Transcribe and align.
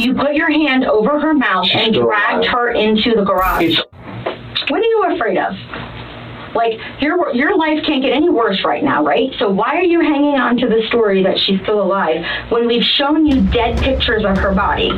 You 0.00 0.14
put 0.14 0.34
your 0.34 0.50
hand 0.50 0.84
over 0.84 1.20
her 1.20 1.34
mouth 1.34 1.68
and 1.72 1.94
dragged 1.94 2.46
her 2.46 2.70
into 2.70 3.12
the 3.14 3.22
garage. 3.22 3.64
It's 3.78 4.70
What 4.70 4.80
are 4.80 4.84
you 4.84 5.14
afraid 5.14 5.38
of? 5.38 5.52
Like 6.54 6.80
your 7.00 7.32
your 7.34 7.56
life 7.56 7.84
can't 7.86 8.02
get 8.02 8.12
any 8.12 8.28
worse 8.28 8.64
right 8.64 8.82
now, 8.82 9.04
right? 9.04 9.30
So 9.38 9.50
why 9.50 9.76
are 9.76 9.82
you 9.84 10.00
hanging 10.00 10.34
on 10.40 10.56
to 10.56 10.66
the 10.68 10.82
story 10.88 11.22
that 11.22 11.38
she's 11.38 11.60
still 11.62 11.80
alive 11.82 12.24
when 12.50 12.66
we've 12.66 12.82
shown 12.82 13.26
you 13.26 13.42
dead 13.52 13.78
pictures 13.78 14.24
of 14.24 14.36
her 14.38 14.52
body? 14.54 14.90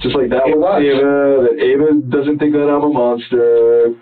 Just 0.00 0.16
like 0.16 0.30
that 0.30 0.46
It 0.46 0.56
with. 0.58 0.64
Ava, 0.64 1.48
that 1.50 1.62
Ava 1.62 1.92
doesn't 2.08 2.38
think 2.38 2.52
that 2.54 2.68
I'm 2.68 2.82
a 2.82 2.88
monster. 2.88 3.94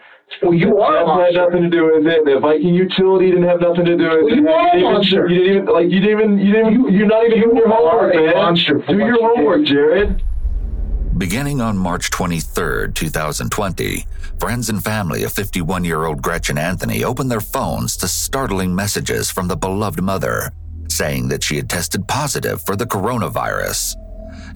well, 0.43 0.55
you 0.55 0.79
are 0.79 1.03
a 1.03 1.07
That 1.07 1.35
had 1.35 1.35
nothing 1.35 1.63
to 1.65 1.69
do 1.71 1.85
with 1.93 2.07
it. 2.07 2.25
The 2.25 2.39
Viking 2.41 2.75
utility 2.75 3.31
didn't 3.31 3.49
have 3.49 3.61
nothing 3.61 3.85
to 3.87 3.97
do 3.97 4.05
with 4.05 4.23
Well, 4.23 4.29
it. 4.33 4.37
you 4.37 4.49
are 4.49 4.61
a 4.61 4.65
didn't 4.65 4.79
even- 4.81 4.93
monster. 4.93 5.29
You 5.29 5.39
didn't 5.39 5.53
even 5.53 5.67
like. 5.67 5.91
You 5.91 6.01
didn't 6.01 6.21
even. 6.21 6.39
You 6.39 6.53
didn't. 6.53 6.73
Even, 6.81 6.95
you're 6.95 7.07
not 7.07 7.27
even 7.27 7.41
doing 7.41 7.57
your 7.57 7.69
homework, 7.69 8.15
man. 8.15 8.35
monster 8.37 8.75
Do 8.89 8.97
your 8.97 9.07
you 9.09 9.13
did. 9.17 9.23
homework, 9.37 9.65
Jared. 9.65 10.23
Beginning 11.19 11.63
on 11.63 11.79
March 11.79 12.11
23, 12.11 12.93
2020, 12.93 14.05
friends 14.39 14.69
and 14.69 14.85
family 14.85 15.23
of 15.23 15.33
51 15.33 15.83
year 15.83 16.05
old 16.05 16.21
Gretchen 16.21 16.59
Anthony 16.59 17.05
opened 17.05 17.31
their 17.31 17.41
phones 17.41 17.97
to 17.99 18.07
startling 18.07 18.75
messages 18.75 19.31
from 19.31 19.49
the 19.49 19.57
beloved 19.57 20.03
mother, 20.03 20.53
saying 20.89 21.29
that 21.29 21.43
she 21.43 21.57
had 21.57 21.71
tested 21.71 22.07
positive 22.07 22.61
for 22.61 22.77
the 22.77 22.85
coronavirus. 22.85 23.95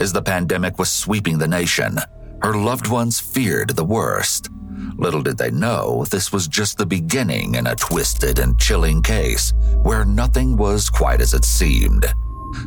As 0.01 0.13
the 0.13 0.21
pandemic 0.21 0.79
was 0.79 0.93
sweeping 0.93 1.39
the 1.39 1.49
nation, 1.49 1.97
her 2.43 2.55
loved 2.55 2.89
ones 2.89 3.19
feared 3.19 3.71
the 3.71 3.85
worst. 3.85 4.51
Little 4.99 5.23
did 5.23 5.39
they 5.39 5.51
know 5.51 6.05
this 6.11 6.31
was 6.31 6.47
just 6.47 6.77
the 6.77 6.85
beginning 6.85 7.55
in 7.55 7.69
a 7.69 7.75
twisted 7.75 8.39
and 8.39 8.59
chilling 8.59 9.01
case 9.01 9.55
where 9.83 10.05
nothing 10.05 10.59
was 10.59 10.91
quite 10.91 11.23
as 11.23 11.33
it 11.33 11.47
seemed. 11.47 12.05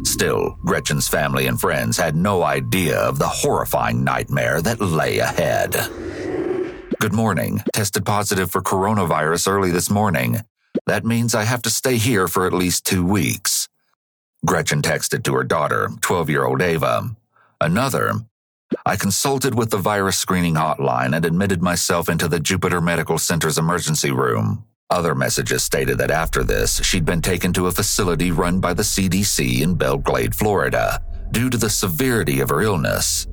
Still, 0.04 0.58
Gretchen's 0.66 1.08
family 1.08 1.48
and 1.48 1.60
friends 1.60 1.98
had 1.98 2.16
no 2.16 2.44
idea 2.44 3.00
of 3.00 3.20
the 3.20 3.28
horrifying 3.28 4.04
nightmare 4.04 4.62
that 4.62 4.80
lay 4.80 5.20
ahead. 5.20 5.74
Good 7.00 7.14
morning. 7.14 7.62
Tested 7.74 8.06
positive 8.06 8.52
for 8.52 8.62
coronavirus 8.62 9.48
early 9.48 9.72
this 9.72 9.90
morning. 9.90 10.40
That 10.86 11.06
means 11.06 11.36
I 11.36 11.44
have 11.44 11.62
to 11.64 11.70
stay 11.70 11.98
here 11.98 12.28
for 12.28 12.48
at 12.48 12.54
least 12.54 12.86
two 12.86 13.06
weeks. 13.06 13.68
Gretchen 14.46 14.82
texted 14.82 15.24
to 15.24 15.34
her 15.36 15.44
daughter, 15.44 15.90
12 16.02 16.30
year 16.30 16.46
old 16.46 16.62
Ava. 16.62 17.16
Another, 17.62 18.14
I 18.86 18.96
consulted 18.96 19.56
with 19.56 19.70
the 19.70 19.78
virus 19.78 20.18
screening 20.18 20.56
hotline 20.56 21.16
and 21.16 21.26
admitted 21.26 21.62
myself 21.62 22.10
into 22.10 22.28
the 22.28 22.40
Jupiter 22.40 22.82
Medical 22.82 23.18
Center's 23.18 23.58
emergency 23.58 24.12
room. 24.12 24.66
Other 24.94 25.16
messages 25.16 25.64
stated 25.64 25.98
that 25.98 26.12
after 26.12 26.44
this, 26.44 26.80
she'd 26.84 27.04
been 27.04 27.20
taken 27.20 27.52
to 27.54 27.66
a 27.66 27.72
facility 27.72 28.30
run 28.30 28.60
by 28.60 28.76
the 28.76 28.84
CDC 28.84 29.62
in 29.62 29.74
Belle 29.74 29.98
Glade, 29.98 30.36
Florida, 30.36 31.02
due 31.32 31.50
to 31.50 31.58
the 31.58 31.72
severity 31.72 32.42
of 32.42 32.50
her 32.50 32.62
illness. 32.62 33.26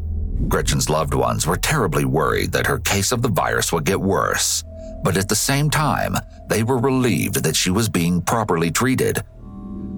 Gretchen's 0.49 0.89
loved 0.89 1.13
ones 1.13 1.47
were 1.47 1.59
terribly 1.59 2.07
worried 2.07 2.51
that 2.53 2.67
her 2.67 2.79
case 2.79 3.13
of 3.13 3.21
the 3.21 3.29
virus 3.29 3.75
would 3.75 3.85
get 3.85 4.01
worse, 4.01 4.65
but 5.05 5.19
at 5.19 5.29
the 5.29 5.35
same 5.35 5.69
time, 5.69 6.17
they 6.49 6.63
were 6.63 6.79
relieved 6.79 7.45
that 7.45 7.57
she 7.57 7.71
was 7.71 7.91
being 7.91 8.23
properly 8.23 8.71
treated. 8.71 9.23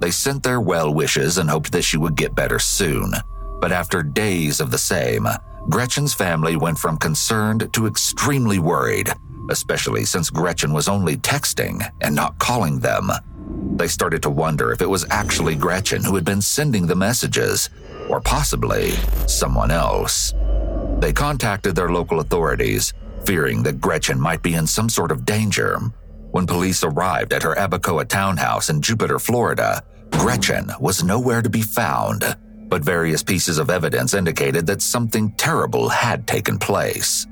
They 0.01 0.11
sent 0.11 0.43
their 0.43 0.61
well 0.61 0.93
wishes 0.93 1.39
and 1.39 1.49
hoped 1.49 1.71
that 1.71 1.85
she 1.85 1.97
would 1.97 2.17
get 2.17 2.35
better 2.35 2.59
soon. 2.59 3.13
But 3.61 3.71
after 3.71 4.03
days 4.03 4.61
of 4.61 4.73
the 4.73 4.79
same, 4.79 5.29
Gretchen's 5.71 6.13
family 6.13 6.57
went 6.57 6.77
from 6.77 6.97
concerned 6.97 7.73
to 7.75 7.87
extremely 7.87 8.59
worried, 8.59 9.13
especially 9.51 10.05
since 10.05 10.31
Gretchen 10.31 10.73
was 10.73 10.89
only 10.89 11.17
texting 11.17 11.89
and 12.01 12.15
not 12.15 12.39
calling 12.39 12.79
them. 12.81 13.11
They 13.77 13.89
started 13.89 14.23
to 14.23 14.31
wonder 14.31 14.73
if 14.73 14.83
it 14.83 14.89
was 14.89 15.07
actually 15.11 15.57
Gretchen 15.57 16.05
who 16.05 16.15
had 16.15 16.25
been 16.25 16.43
sending 16.43 16.87
the 16.87 16.95
messages, 16.95 17.71
or 18.09 18.21
possibly 18.21 18.93
someone 19.27 19.71
else. 19.71 20.35
They 20.99 21.13
contacted 21.13 21.75
their 21.75 21.91
local 21.91 22.21
authorities, 22.21 22.93
fearing 23.25 23.63
that 23.63 23.81
Gretchen 23.81 24.21
might 24.21 24.43
be 24.43 24.55
in 24.55 24.67
some 24.67 24.89
sort 24.89 25.11
of 25.11 25.25
danger. 25.25 25.79
When 26.31 26.47
police 26.47 26.83
arrived 26.85 27.33
at 27.33 27.43
her 27.43 27.55
Abacoa 27.55 28.09
townhouse 28.09 28.71
in 28.71 28.83
Jupiter, 28.83 29.19
Florida, 29.19 29.83
Gretchen 30.11 30.71
was 30.81 31.03
nowhere 31.03 31.43
to 31.43 31.51
be 31.51 31.63
found, 31.63 32.37
but 32.69 32.85
various 32.85 33.23
pieces 33.23 33.59
of 33.59 33.71
evidence 33.71 34.15
indicated 34.15 34.67
that 34.67 34.83
something 34.83 35.33
terrible 35.33 35.89
had 35.89 36.27
taken 36.27 36.59
place. 36.59 37.27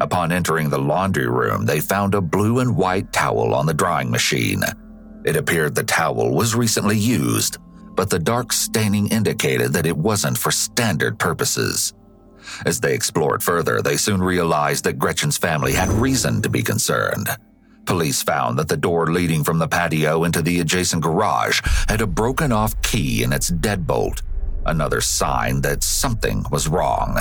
Upon 0.00 0.30
entering 0.30 0.70
the 0.70 0.78
laundry 0.78 1.28
room, 1.28 1.66
they 1.66 1.80
found 1.80 2.14
a 2.14 2.20
blue 2.20 2.60
and 2.60 2.76
white 2.76 3.12
towel 3.12 3.54
on 3.54 3.66
the 3.66 3.74
drying 3.74 4.10
machine. 4.10 4.62
It 5.24 5.36
appeared 5.36 5.74
the 5.74 5.82
towel 5.82 6.34
was 6.34 6.54
recently 6.54 6.96
used, 6.96 7.58
but 7.94 8.08
the 8.08 8.18
dark 8.18 8.52
staining 8.52 9.08
indicated 9.08 9.72
that 9.72 9.86
it 9.86 9.96
wasn't 9.96 10.38
for 10.38 10.52
standard 10.52 11.18
purposes. 11.18 11.92
As 12.64 12.80
they 12.80 12.94
explored 12.94 13.42
further, 13.42 13.82
they 13.82 13.96
soon 13.96 14.22
realized 14.22 14.84
that 14.84 14.98
Gretchen's 14.98 15.36
family 15.36 15.72
had 15.72 15.88
reason 15.88 16.40
to 16.42 16.48
be 16.48 16.62
concerned. 16.62 17.28
Police 17.84 18.22
found 18.22 18.58
that 18.58 18.68
the 18.68 18.76
door 18.76 19.06
leading 19.08 19.42
from 19.42 19.58
the 19.58 19.68
patio 19.68 20.24
into 20.24 20.42
the 20.42 20.60
adjacent 20.60 21.02
garage 21.02 21.60
had 21.88 22.00
a 22.00 22.06
broken 22.06 22.52
off 22.52 22.80
key 22.82 23.22
in 23.22 23.32
its 23.32 23.50
deadbolt, 23.50 24.22
another 24.66 25.00
sign 25.00 25.60
that 25.62 25.82
something 25.82 26.44
was 26.50 26.68
wrong. 26.68 27.18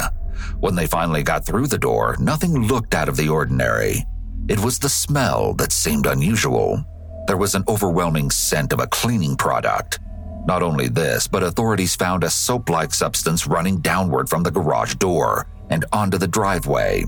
When 0.59 0.75
they 0.75 0.87
finally 0.87 1.23
got 1.23 1.45
through 1.45 1.67
the 1.67 1.77
door, 1.77 2.15
nothing 2.19 2.67
looked 2.67 2.95
out 2.95 3.09
of 3.09 3.17
the 3.17 3.29
ordinary. 3.29 4.03
It 4.49 4.59
was 4.59 4.79
the 4.79 4.89
smell 4.89 5.53
that 5.55 5.71
seemed 5.71 6.05
unusual. 6.05 6.83
There 7.27 7.37
was 7.37 7.55
an 7.55 7.63
overwhelming 7.67 8.31
scent 8.31 8.73
of 8.73 8.79
a 8.79 8.87
cleaning 8.87 9.35
product. 9.35 9.99
Not 10.45 10.63
only 10.63 10.87
this, 10.87 11.27
but 11.27 11.43
authorities 11.43 11.95
found 11.95 12.23
a 12.23 12.29
soap 12.29 12.69
like 12.69 12.93
substance 12.93 13.47
running 13.47 13.79
downward 13.81 14.29
from 14.29 14.43
the 14.43 14.51
garage 14.51 14.95
door 14.95 15.47
and 15.69 15.83
onto 15.91 16.17
the 16.17 16.27
driveway. 16.27 17.03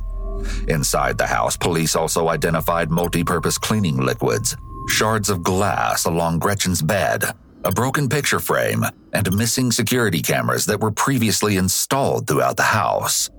Inside 0.67 1.17
the 1.17 1.27
house, 1.27 1.55
police 1.55 1.95
also 1.95 2.27
identified 2.27 2.91
multi 2.91 3.23
purpose 3.23 3.57
cleaning 3.57 3.97
liquids, 3.97 4.57
shards 4.87 5.29
of 5.29 5.43
glass 5.43 6.05
along 6.05 6.39
Gretchen's 6.39 6.81
bed, 6.81 7.23
a 7.63 7.71
broken 7.71 8.07
picture 8.07 8.39
frame, 8.39 8.83
and 9.13 9.35
missing 9.35 9.71
security 9.71 10.21
cameras 10.21 10.65
that 10.65 10.79
were 10.79 10.91
previously 10.91 11.57
installed 11.57 12.27
throughout 12.27 12.57
the 12.57 12.63
house. 12.63 13.29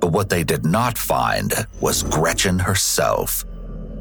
But 0.00 0.12
what 0.12 0.28
they 0.28 0.44
did 0.44 0.64
not 0.64 0.98
find 0.98 1.52
was 1.80 2.02
Gretchen 2.02 2.58
herself. 2.58 3.44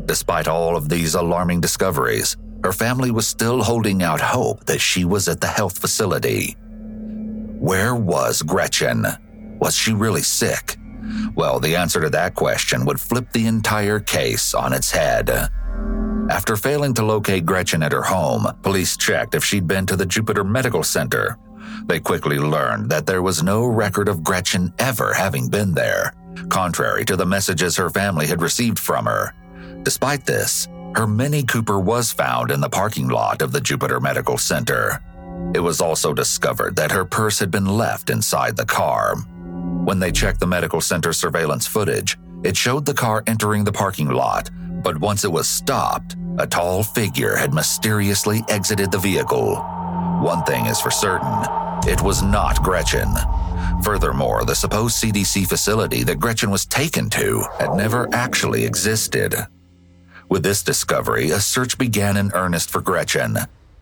Despite 0.05 0.47
all 0.47 0.75
of 0.75 0.89
these 0.89 1.15
alarming 1.15 1.61
discoveries, 1.61 2.37
her 2.63 2.73
family 2.73 3.11
was 3.11 3.27
still 3.27 3.63
holding 3.63 4.03
out 4.03 4.21
hope 4.21 4.65
that 4.65 4.79
she 4.79 5.05
was 5.05 5.27
at 5.27 5.41
the 5.41 5.47
health 5.47 5.77
facility. 5.77 6.55
Where 7.59 7.95
was 7.95 8.41
Gretchen? 8.41 9.05
Was 9.59 9.75
she 9.75 9.93
really 9.93 10.21
sick? 10.21 10.77
Well, 11.35 11.59
the 11.59 11.75
answer 11.75 12.01
to 12.01 12.09
that 12.11 12.35
question 12.35 12.85
would 12.85 12.99
flip 12.99 13.31
the 13.31 13.47
entire 13.47 13.99
case 13.99 14.53
on 14.53 14.73
its 14.73 14.91
head. 14.91 15.49
After 16.33 16.55
failing 16.55 16.95
to 16.95 17.05
locate 17.05 17.45
Gretchen 17.45 17.83
at 17.83 17.91
her 17.91 18.01
home, 18.01 18.47
police 18.63 18.97
checked 18.97 19.35
if 19.35 19.45
she'd 19.45 19.67
been 19.67 19.85
to 19.85 19.95
the 19.95 20.07
Jupiter 20.07 20.43
Medical 20.43 20.81
Center. 20.81 21.37
They 21.85 21.99
quickly 21.99 22.39
learned 22.39 22.89
that 22.89 23.05
there 23.05 23.21
was 23.21 23.43
no 23.43 23.67
record 23.67 24.09
of 24.09 24.23
Gretchen 24.23 24.73
ever 24.79 25.13
having 25.13 25.47
been 25.47 25.75
there, 25.75 26.11
contrary 26.49 27.05
to 27.05 27.15
the 27.15 27.25
messages 27.27 27.77
her 27.77 27.91
family 27.91 28.25
had 28.25 28.41
received 28.41 28.79
from 28.79 29.05
her. 29.05 29.35
Despite 29.83 30.25
this, 30.25 30.67
her 30.95 31.05
Mini 31.05 31.43
Cooper 31.43 31.79
was 31.79 32.11
found 32.11 32.49
in 32.49 32.61
the 32.61 32.67
parking 32.67 33.09
lot 33.09 33.43
of 33.43 33.51
the 33.51 33.61
Jupiter 33.61 33.99
Medical 33.99 34.39
Center. 34.39 35.03
It 35.53 35.59
was 35.59 35.81
also 35.81 36.13
discovered 36.13 36.75
that 36.77 36.91
her 36.91 37.05
purse 37.05 37.37
had 37.37 37.51
been 37.51 37.67
left 37.67 38.09
inside 38.09 38.57
the 38.57 38.65
car. 38.65 39.17
When 39.85 39.99
they 39.99 40.11
checked 40.11 40.39
the 40.39 40.47
medical 40.47 40.81
center 40.81 41.13
surveillance 41.13 41.67
footage, 41.67 42.17
it 42.43 42.57
showed 42.57 42.87
the 42.87 42.95
car 42.95 43.23
entering 43.27 43.63
the 43.63 43.71
parking 43.71 44.09
lot, 44.09 44.49
but 44.83 44.99
once 44.99 45.23
it 45.23 45.31
was 45.31 45.47
stopped, 45.47 46.17
a 46.39 46.47
tall 46.47 46.83
figure 46.83 47.35
had 47.35 47.53
mysteriously 47.53 48.41
exited 48.49 48.91
the 48.91 48.97
vehicle. 48.97 49.55
One 50.21 50.43
thing 50.43 50.65
is 50.65 50.79
for 50.79 50.91
certain 50.91 51.45
it 51.85 52.01
was 52.01 52.23
not 52.23 52.63
Gretchen. 52.63 53.09
Furthermore, 53.83 54.45
the 54.45 54.55
supposed 54.55 55.03
CDC 55.03 55.47
facility 55.47 56.03
that 56.03 56.19
Gretchen 56.19 56.49
was 56.49 56.65
taken 56.65 57.09
to 57.11 57.43
had 57.59 57.73
never 57.75 58.07
actually 58.13 58.63
existed. 58.63 59.35
With 60.29 60.43
this 60.43 60.63
discovery, 60.63 61.31
a 61.31 61.39
search 61.39 61.77
began 61.77 62.15
in 62.15 62.31
earnest 62.33 62.69
for 62.69 62.79
Gretchen. 62.79 63.37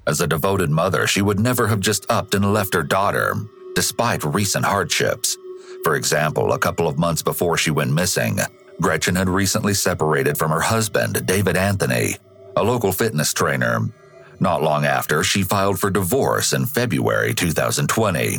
As 0.07 0.19
a 0.19 0.27
devoted 0.27 0.71
mother, 0.71 1.05
she 1.05 1.21
would 1.21 1.39
never 1.39 1.67
have 1.67 1.79
just 1.79 2.09
upped 2.09 2.33
and 2.33 2.53
left 2.53 2.73
her 2.73 2.83
daughter, 2.83 3.35
despite 3.75 4.23
recent 4.23 4.65
hardships. 4.65 5.37
For 5.83 5.95
example, 5.95 6.53
a 6.53 6.59
couple 6.59 6.87
of 6.87 6.97
months 6.97 7.21
before 7.21 7.55
she 7.57 7.69
went 7.69 7.93
missing, 7.93 8.39
Gretchen 8.81 9.15
had 9.15 9.29
recently 9.29 9.75
separated 9.75 10.37
from 10.37 10.49
her 10.49 10.59
husband, 10.59 11.25
David 11.27 11.55
Anthony, 11.55 12.15
a 12.56 12.63
local 12.63 12.92
fitness 12.92 13.33
trainer. 13.33 13.80
Not 14.39 14.63
long 14.63 14.86
after, 14.86 15.24
she 15.24 15.44
filed 15.44 15.80
for 15.80 15.89
divorce 15.89 16.53
in 16.53 16.65
February 16.65 17.33
2020. 17.33 18.38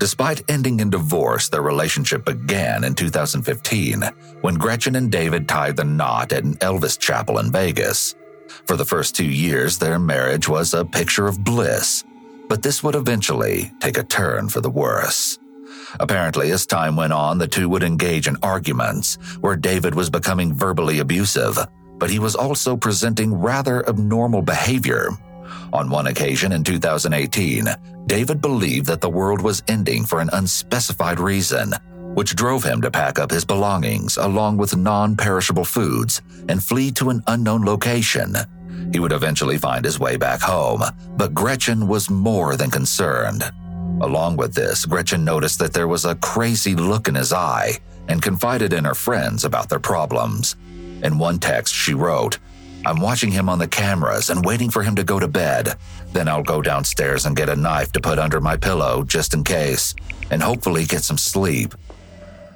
Despite 0.00 0.50
ending 0.50 0.80
in 0.80 0.90
divorce, 0.90 1.48
their 1.48 1.62
relationship 1.62 2.24
began 2.24 2.84
in 2.84 2.94
2015 2.94 4.02
when 4.40 4.56
Gretchen 4.56 4.96
and 4.96 5.10
David 5.10 5.48
tied 5.48 5.76
the 5.76 5.84
knot 5.84 6.32
at 6.32 6.44
an 6.44 6.54
Elvis 6.54 6.98
chapel 6.98 7.38
in 7.38 7.52
Vegas. 7.52 8.14
For 8.66 8.76
the 8.76 8.84
first 8.84 9.14
two 9.14 9.24
years, 9.24 9.78
their 9.78 9.98
marriage 9.98 10.48
was 10.48 10.74
a 10.74 10.84
picture 10.84 11.26
of 11.26 11.44
bliss, 11.44 12.04
but 12.48 12.62
this 12.62 12.82
would 12.82 12.94
eventually 12.94 13.72
take 13.80 13.96
a 13.96 14.04
turn 14.04 14.48
for 14.48 14.60
the 14.60 14.70
worse. 14.70 15.38
Apparently, 16.00 16.50
as 16.50 16.66
time 16.66 16.96
went 16.96 17.12
on, 17.12 17.38
the 17.38 17.46
two 17.46 17.68
would 17.68 17.84
engage 17.84 18.26
in 18.26 18.36
arguments 18.42 19.14
where 19.40 19.56
David 19.56 19.94
was 19.94 20.10
becoming 20.10 20.52
verbally 20.52 20.98
abusive, 20.98 21.56
but 21.98 22.10
he 22.10 22.18
was 22.18 22.34
also 22.34 22.76
presenting 22.76 23.34
rather 23.34 23.88
abnormal 23.88 24.42
behavior. 24.42 25.08
On 25.72 25.90
one 25.90 26.06
occasion 26.06 26.52
in 26.52 26.62
2018, 26.62 27.66
David 28.06 28.40
believed 28.40 28.86
that 28.86 29.00
the 29.00 29.10
world 29.10 29.40
was 29.42 29.62
ending 29.68 30.04
for 30.04 30.20
an 30.20 30.30
unspecified 30.32 31.18
reason, 31.18 31.72
which 32.14 32.36
drove 32.36 32.62
him 32.62 32.80
to 32.82 32.90
pack 32.90 33.18
up 33.18 33.30
his 33.30 33.44
belongings 33.44 34.16
along 34.16 34.56
with 34.56 34.76
non 34.76 35.16
perishable 35.16 35.64
foods 35.64 36.22
and 36.48 36.62
flee 36.62 36.90
to 36.92 37.10
an 37.10 37.22
unknown 37.26 37.64
location. 37.64 38.36
He 38.92 39.00
would 39.00 39.12
eventually 39.12 39.58
find 39.58 39.84
his 39.84 39.98
way 39.98 40.16
back 40.16 40.40
home, 40.40 40.82
but 41.16 41.34
Gretchen 41.34 41.88
was 41.88 42.10
more 42.10 42.56
than 42.56 42.70
concerned. 42.70 43.42
Along 44.00 44.36
with 44.36 44.54
this, 44.54 44.84
Gretchen 44.86 45.24
noticed 45.24 45.58
that 45.60 45.72
there 45.72 45.88
was 45.88 46.04
a 46.04 46.16
crazy 46.16 46.74
look 46.74 47.08
in 47.08 47.14
his 47.14 47.32
eye 47.32 47.78
and 48.08 48.22
confided 48.22 48.72
in 48.72 48.84
her 48.84 48.94
friends 48.94 49.44
about 49.44 49.68
their 49.68 49.80
problems. 49.80 50.56
In 51.04 51.18
one 51.18 51.38
text, 51.38 51.74
she 51.74 51.94
wrote, 51.94 52.38
I'm 52.86 53.00
watching 53.00 53.30
him 53.30 53.48
on 53.48 53.58
the 53.58 53.68
cameras 53.68 54.30
and 54.30 54.44
waiting 54.44 54.70
for 54.70 54.82
him 54.82 54.96
to 54.96 55.04
go 55.04 55.18
to 55.18 55.28
bed. 55.28 55.74
Then 56.12 56.28
I'll 56.28 56.42
go 56.42 56.60
downstairs 56.60 57.24
and 57.26 57.36
get 57.36 57.48
a 57.48 57.56
knife 57.56 57.92
to 57.92 58.00
put 58.00 58.18
under 58.18 58.40
my 58.40 58.56
pillow 58.56 59.04
just 59.04 59.32
in 59.34 59.44
case, 59.44 59.94
and 60.30 60.42
hopefully 60.42 60.84
get 60.84 61.02
some 61.02 61.18
sleep. 61.18 61.74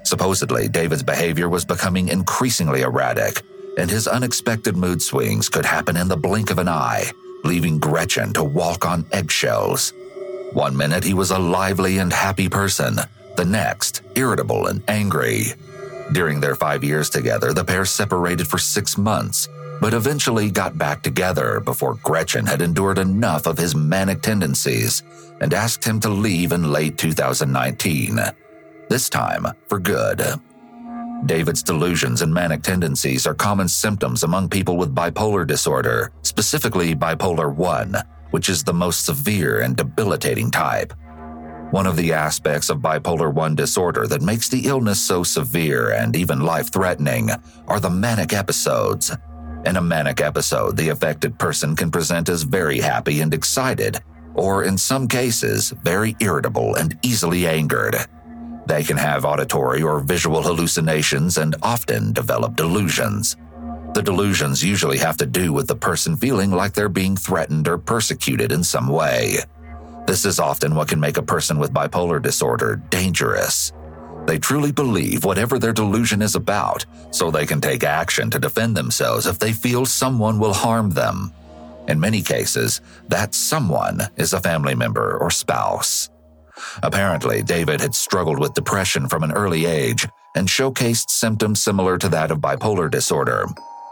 Supposedly, 0.05 0.69
David's 0.69 1.03
behavior 1.03 1.49
was 1.49 1.65
becoming 1.65 2.09
increasingly 2.09 2.83
erratic, 2.83 3.43
and 3.79 3.91
his 3.91 4.09
unexpected 4.09 4.77
mood 4.77 5.01
swings 5.03 5.49
could 5.49 5.65
happen 5.65 5.97
in 5.97 6.09
the 6.09 6.17
blink 6.17 6.51
of 6.51 6.59
an 6.59 6.69
eye, 6.69 7.11
leaving 7.45 7.79
Gretchen 7.79 8.33
to 8.33 8.45
walk 8.45 8.87
on 8.87 9.07
eggshells. 9.13 9.93
One 10.53 10.77
minute 10.77 11.05
he 11.05 11.15
was 11.15 11.31
a 11.31 11.39
lively 11.39 11.99
and 11.99 12.13
happy 12.13 12.49
person, 12.49 13.01
the 13.37 13.45
next, 13.45 14.03
irritable 14.15 14.67
and 14.67 14.83
angry. 14.89 15.53
During 16.13 16.41
their 16.41 16.55
five 16.55 16.83
years 16.83 17.11
together, 17.11 17.53
the 17.53 17.65
pair 17.65 17.85
separated 17.85 18.49
for 18.49 18.59
six 18.59 18.97
months, 18.97 19.49
but 19.81 19.93
eventually 19.93 20.51
got 20.51 20.79
back 20.79 21.03
together 21.03 21.61
before 21.61 21.95
Gretchen 22.03 22.47
had 22.47 22.63
endured 22.63 22.99
enough 22.99 23.47
of 23.47 23.59
his 23.59 23.75
manic 23.75 24.23
tendencies 24.23 25.03
and 25.41 25.53
asked 25.53 25.85
him 25.85 26.01
to 26.01 26.09
leave 26.09 26.53
in 26.53 26.73
late 26.73 26.97
2019. 26.97 28.19
This 28.89 29.11
time 29.11 29.47
for 29.69 29.79
good. 29.79 30.23
David's 31.27 31.63
delusions 31.63 32.23
and 32.23 32.33
manic 32.33 32.63
tendencies 32.63 33.27
are 33.27 33.35
common 33.35 33.69
symptoms 33.69 34.23
among 34.23 34.49
people 34.49 34.79
with 34.79 34.95
bipolar 34.95 35.47
disorder, 35.47 36.11
specifically 36.23 36.95
bipolar 36.95 37.55
1, 37.55 37.97
which 38.31 38.49
is 38.49 38.65
the 38.65 38.73
most 38.73 39.05
severe 39.05 39.61
and 39.61 39.77
debilitating 39.77 40.51
type. 40.51 40.95
One 41.71 41.87
of 41.87 41.97
the 41.97 42.15
aspects 42.15 42.71
of 42.71 42.79
bipolar 42.79 43.31
1 43.31 43.55
disorder 43.55 44.07
that 44.07 44.23
makes 44.23 44.49
the 44.49 44.67
illness 44.67 44.99
so 44.99 45.23
severe 45.23 45.91
and 45.91 46.17
even 46.17 46.41
life 46.41 46.73
threatening 46.73 47.29
are 47.67 47.79
the 47.79 47.91
manic 47.91 48.33
episodes. 48.33 49.15
In 49.67 49.77
a 49.77 49.83
manic 49.83 50.23
episode, 50.23 50.79
the 50.79 50.89
affected 50.89 51.39
person 51.39 51.77
can 51.77 51.91
present 51.91 52.31
as 52.31 52.43
very 52.43 52.79
happy 52.79 53.21
and 53.21 53.35
excited, 53.35 53.99
or 54.33 54.65
in 54.65 54.79
some 54.79 55.07
cases, 55.07 55.71
very 55.83 56.17
irritable 56.21 56.77
and 56.77 56.99
easily 57.03 57.47
angered. 57.47 57.97
They 58.65 58.83
can 58.83 58.97
have 58.97 59.27
auditory 59.27 59.83
or 59.83 60.01
visual 60.01 60.43
hallucinations 60.43 61.37
and 61.37 61.55
often 61.63 62.15
develop 62.15 62.57
delusions. 62.57 63.37
The 63.93 64.03
delusions 64.03 64.65
usually 64.65 64.99
have 64.99 65.19
to 65.19 65.27
do 65.27 65.53
with 65.53 65.67
the 65.67 65.77
person 65.77 66.17
feeling 66.17 66.51
like 66.51 66.73
they're 66.73 66.89
being 66.89 67.17
threatened 67.17 67.69
or 67.69 67.77
persecuted 67.77 68.53
in 68.53 68.65
some 68.65 68.89
way. 68.89 69.39
This 70.09 70.25
is 70.25 70.41
often 70.41 70.75
what 70.75 70.89
can 70.89 71.01
make 71.01 71.19
a 71.19 71.23
person 71.23 71.59
with 71.59 71.75
bipolar 71.75 72.23
disorder 72.23 72.77
dangerous. 72.89 73.75
They 74.27 74.39
truly 74.39 74.73
believe 74.73 75.23
whatever 75.23 75.59
their 75.59 75.75
delusion 75.75 76.23
is 76.23 76.35
about, 76.35 76.87
so 77.11 77.31
they 77.31 77.45
can 77.45 77.61
take 77.61 77.85
action 77.85 78.31
to 78.31 78.39
defend 78.39 78.75
themselves 78.75 79.27
if 79.27 79.39
they 79.39 79.53
feel 79.53 79.85
someone 79.85 80.39
will 80.39 80.55
harm 80.55 80.89
them. 80.89 81.31
In 81.89 82.01
many 82.01 82.23
cases, 82.23 82.81
that 83.09 83.35
someone 83.35 84.01
is 84.17 84.33
a 84.33 84.41
family 84.41 84.75
member 84.75 85.19
or 85.19 85.31
spouse. 85.31 86.09
Apparently, 86.83 87.43
David 87.43 87.83
had 87.83 87.95
struggled 87.95 88.39
with 88.39 88.55
depression 88.55 89.11
from 89.11 89.23
an 89.23 89.33
early 89.33 89.67
age 89.67 90.09
and 90.35 90.49
showcased 90.49 91.11
symptoms 91.11 91.63
similar 91.63 91.99
to 91.99 92.09
that 92.09 92.31
of 92.31 92.39
bipolar 92.39 92.91
disorder. 92.91 93.45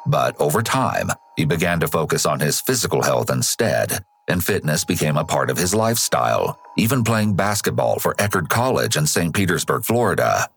But 0.06 0.34
over 0.40 0.62
time, 0.62 1.10
he 1.36 1.44
began 1.44 1.78
to 1.80 1.88
focus 1.88 2.24
on 2.24 2.40
his 2.40 2.62
physical 2.62 3.02
health 3.02 3.28
instead, 3.30 4.02
and 4.28 4.44
fitness 4.44 4.84
became 4.84 5.16
a 5.16 5.24
part 5.24 5.50
of 5.50 5.56
his 5.56 5.74
lifestyle, 5.74 6.58
even 6.76 7.04
playing 7.04 7.34
basketball 7.34 7.98
for 7.98 8.14
Eckerd 8.14 8.48
College 8.48 8.96
in 8.96 9.06
St. 9.06 9.34
Petersburg, 9.34 9.84
Florida. 9.84 10.48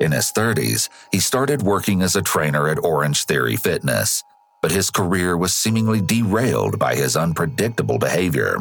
In 0.00 0.12
his 0.12 0.32
30s, 0.32 0.88
he 1.10 1.18
started 1.18 1.62
working 1.62 2.02
as 2.02 2.16
a 2.16 2.22
trainer 2.22 2.68
at 2.68 2.84
Orange 2.84 3.24
Theory 3.24 3.56
Fitness, 3.56 4.22
but 4.62 4.70
his 4.70 4.90
career 4.90 5.36
was 5.36 5.54
seemingly 5.54 6.00
derailed 6.00 6.78
by 6.78 6.94
his 6.94 7.16
unpredictable 7.16 7.98
behavior. 7.98 8.56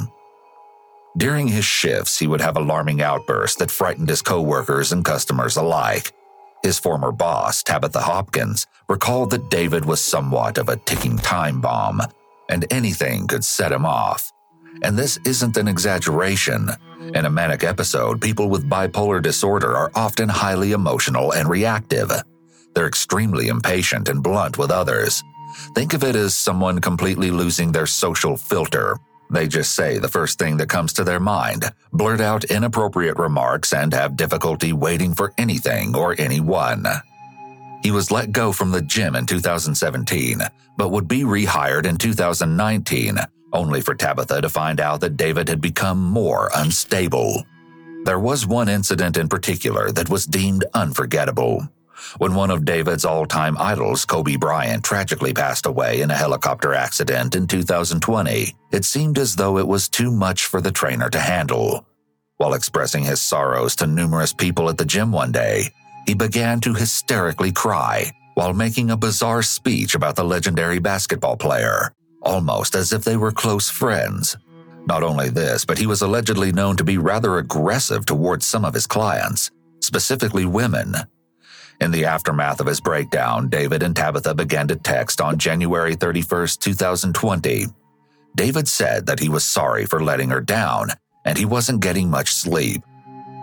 During 1.15 1.47
his 1.47 1.65
shifts, 1.65 2.19
he 2.19 2.27
would 2.27 2.41
have 2.41 2.57
alarming 2.57 3.01
outbursts 3.01 3.57
that 3.57 3.71
frightened 3.71 4.09
his 4.09 4.21
coworkers 4.21 4.91
and 4.91 5.03
customers 5.03 5.57
alike. 5.57 6.11
His 6.63 6.77
former 6.77 7.11
boss, 7.11 7.63
Tabitha 7.63 8.01
Hopkins, 8.01 8.67
recalled 8.89 9.31
that 9.31 9.49
David 9.49 9.85
was 9.85 10.01
somewhat 10.01 10.57
of 10.57 10.69
a 10.69 10.77
ticking 10.77 11.17
time 11.17 11.61
bomb, 11.61 12.01
and 12.49 12.71
anything 12.71 13.27
could 13.27 13.43
set 13.43 13.71
him 13.71 13.85
off. 13.85 14.31
And 14.83 14.97
this 14.97 15.17
isn't 15.25 15.57
an 15.57 15.67
exaggeration. 15.67 16.69
In 17.13 17.25
a 17.25 17.29
manic 17.29 17.63
episode, 17.63 18.21
people 18.21 18.49
with 18.49 18.69
bipolar 18.69 19.21
disorder 19.21 19.75
are 19.75 19.91
often 19.95 20.29
highly 20.29 20.71
emotional 20.71 21.33
and 21.33 21.49
reactive. 21.49 22.11
They're 22.73 22.87
extremely 22.87 23.47
impatient 23.47 24.09
and 24.09 24.21
blunt 24.21 24.57
with 24.57 24.71
others. 24.71 25.23
Think 25.73 25.93
of 25.93 26.03
it 26.03 26.15
as 26.15 26.35
someone 26.35 26.79
completely 26.79 27.31
losing 27.31 27.71
their 27.71 27.87
social 27.87 28.37
filter 28.37 28.97
they 29.29 29.47
just 29.47 29.75
say 29.75 29.97
the 29.97 30.07
first 30.07 30.39
thing 30.39 30.57
that 30.57 30.69
comes 30.69 30.93
to 30.93 31.03
their 31.03 31.19
mind, 31.19 31.65
blurt 31.91 32.21
out 32.21 32.45
inappropriate 32.45 33.17
remarks, 33.17 33.73
and 33.73 33.93
have 33.93 34.15
difficulty 34.15 34.71
waiting 34.73 35.13
for 35.13 35.33
anything 35.37 35.95
or 35.95 36.15
anyone. 36.17 36.85
He 37.83 37.91
was 37.91 38.11
let 38.11 38.31
go 38.31 38.51
from 38.51 38.71
the 38.71 38.81
gym 38.81 39.15
in 39.15 39.25
2017, 39.25 40.39
but 40.77 40.89
would 40.89 41.07
be 41.07 41.21
rehired 41.23 41.85
in 41.85 41.97
2019, 41.97 43.17
only 43.57 43.81
for 43.81 43.95
Tabitha 43.95 44.41
to 44.41 44.49
find 44.49 44.79
out 44.79 45.01
that 45.01 45.17
David 45.17 45.49
had 45.49 45.59
become 45.59 46.01
more 46.01 46.49
unstable. 46.55 47.43
There 48.05 48.19
was 48.19 48.47
one 48.47 48.69
incident 48.69 49.17
in 49.17 49.27
particular 49.27 49.91
that 49.91 50.09
was 50.09 50.25
deemed 50.25 50.63
unforgettable 50.73 51.67
when 52.17 52.35
one 52.35 52.51
of 52.51 52.65
David's 52.65 53.05
all 53.05 53.25
time 53.25 53.57
idols, 53.57 54.05
Kobe 54.05 54.35
Bryant, 54.35 54.83
tragically 54.83 55.33
passed 55.33 55.65
away 55.65 56.01
in 56.01 56.11
a 56.11 56.15
helicopter 56.15 56.73
accident 56.73 57.35
in 57.35 57.47
2020, 57.47 58.55
it 58.71 58.85
seemed 58.85 59.17
as 59.17 59.35
though 59.35 59.57
it 59.57 59.67
was 59.67 59.89
too 59.89 60.11
much 60.11 60.45
for 60.45 60.61
the 60.61 60.71
trainer 60.71 61.09
to 61.09 61.19
handle. 61.19 61.85
While 62.37 62.53
expressing 62.53 63.03
his 63.03 63.21
sorrows 63.21 63.75
to 63.77 63.87
numerous 63.87 64.31
people 64.31 64.69
at 64.69 64.77
the 64.77 64.85
gym 64.85 65.11
one 65.11 65.31
day, 65.31 65.69
he 66.05 66.13
began 66.13 66.59
to 66.61 66.73
hysterically 66.73 67.51
cry 67.51 68.11
while 68.35 68.53
making 68.53 68.91
a 68.91 68.97
bizarre 68.97 69.41
speech 69.41 69.95
about 69.95 70.15
the 70.15 70.23
legendary 70.23 70.77
basketball 70.79 71.35
player, 71.35 71.91
almost 72.27 72.75
as 72.75 72.93
if 72.93 73.03
they 73.03 73.17
were 73.17 73.31
close 73.31 73.69
friends. 73.69 74.37
Not 74.85 75.01
only 75.01 75.29
this, 75.29 75.65
but 75.65 75.77
he 75.77 75.87
was 75.87 76.01
allegedly 76.01 76.51
known 76.51 76.77
to 76.77 76.83
be 76.83 76.97
rather 76.97 77.37
aggressive 77.37 78.05
towards 78.05 78.45
some 78.45 78.65
of 78.65 78.73
his 78.73 78.85
clients, 78.85 79.49
specifically 79.81 80.45
women, 80.45 80.93
in 81.79 81.91
the 81.91 82.05
aftermath 82.05 82.59
of 82.59 82.65
his 82.65 82.81
breakdown, 82.81 83.49
David 83.49 83.83
and 83.83 83.95
Tabitha 83.95 84.33
began 84.33 84.67
to 84.69 84.75
text 84.75 85.21
on 85.21 85.37
January 85.37 85.95
31st, 85.95 86.59
2020. 86.59 87.65
David 88.35 88.67
said 88.67 89.05
that 89.05 89.19
he 89.19 89.29
was 89.29 89.43
sorry 89.43 89.85
for 89.85 90.03
letting 90.03 90.29
her 90.29 90.41
down 90.41 90.89
and 91.25 91.37
he 91.37 91.45
wasn't 91.45 91.81
getting 91.81 92.09
much 92.09 92.31
sleep. 92.31 92.81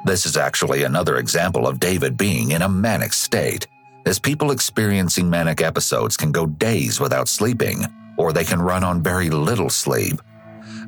This 0.05 0.27
is 0.27 0.37
actually 0.37 0.83
another 0.83 1.19
example 1.19 1.69
of 1.69 1.79
David 1.79 2.17
being 2.17 2.51
in 2.51 2.63
a 2.63 2.69
manic 2.69 3.13
state, 3.13 3.67
as 4.05 4.19
people 4.19 4.51
experiencing 4.51 5.31
manic 5.31 5.63
episodes 5.63 6.17
can 6.17 6.33
go 6.33 6.47
days 6.47 6.99
without 6.99 7.29
sleeping, 7.29 7.85
or 8.17 8.33
they 8.33 8.45
can 8.45 8.61
run 8.61 8.85
on 8.85 9.03
very 9.03 9.31
little 9.31 9.71
sleep. 9.71 10.21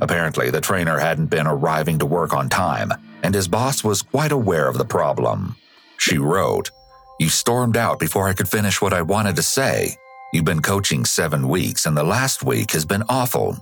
Apparently, 0.01 0.51
the 0.51 0.61
trainer 0.61 0.99
hadn't 0.99 1.27
been 1.27 1.47
arriving 1.47 1.99
to 1.99 2.07
work 2.07 2.35
on 2.35 2.49
time, 2.49 2.93
and 3.23 3.35
his 3.35 3.49
boss 3.49 3.83
was 3.83 4.03
quite 4.03 4.33
aware 4.33 4.69
of 4.69 4.79
the 4.79 4.85
problem. 4.85 5.57
She 5.99 6.19
wrote, 6.19 6.71
you 7.19 7.31
stormed 7.31 7.79
out 7.79 7.99
before 7.99 8.29
I 8.29 8.35
could 8.35 8.49
finish 8.49 8.83
what 8.83 8.93
I 8.93 9.01
wanted 9.01 9.37
to 9.37 9.43
say. 9.43 9.97
You've 10.33 10.45
been 10.45 10.61
coaching 10.61 11.07
seven 11.07 11.49
weeks, 11.49 11.87
and 11.87 11.97
the 11.97 12.05
last 12.05 12.43
week 12.43 12.73
has 12.73 12.85
been 12.85 13.05
awful. 13.09 13.57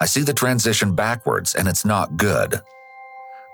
I 0.00 0.06
see 0.06 0.22
the 0.22 0.32
transition 0.32 0.94
backwards, 0.94 1.54
and 1.54 1.66
it's 1.66 1.84
not 1.84 2.16
good. 2.16 2.60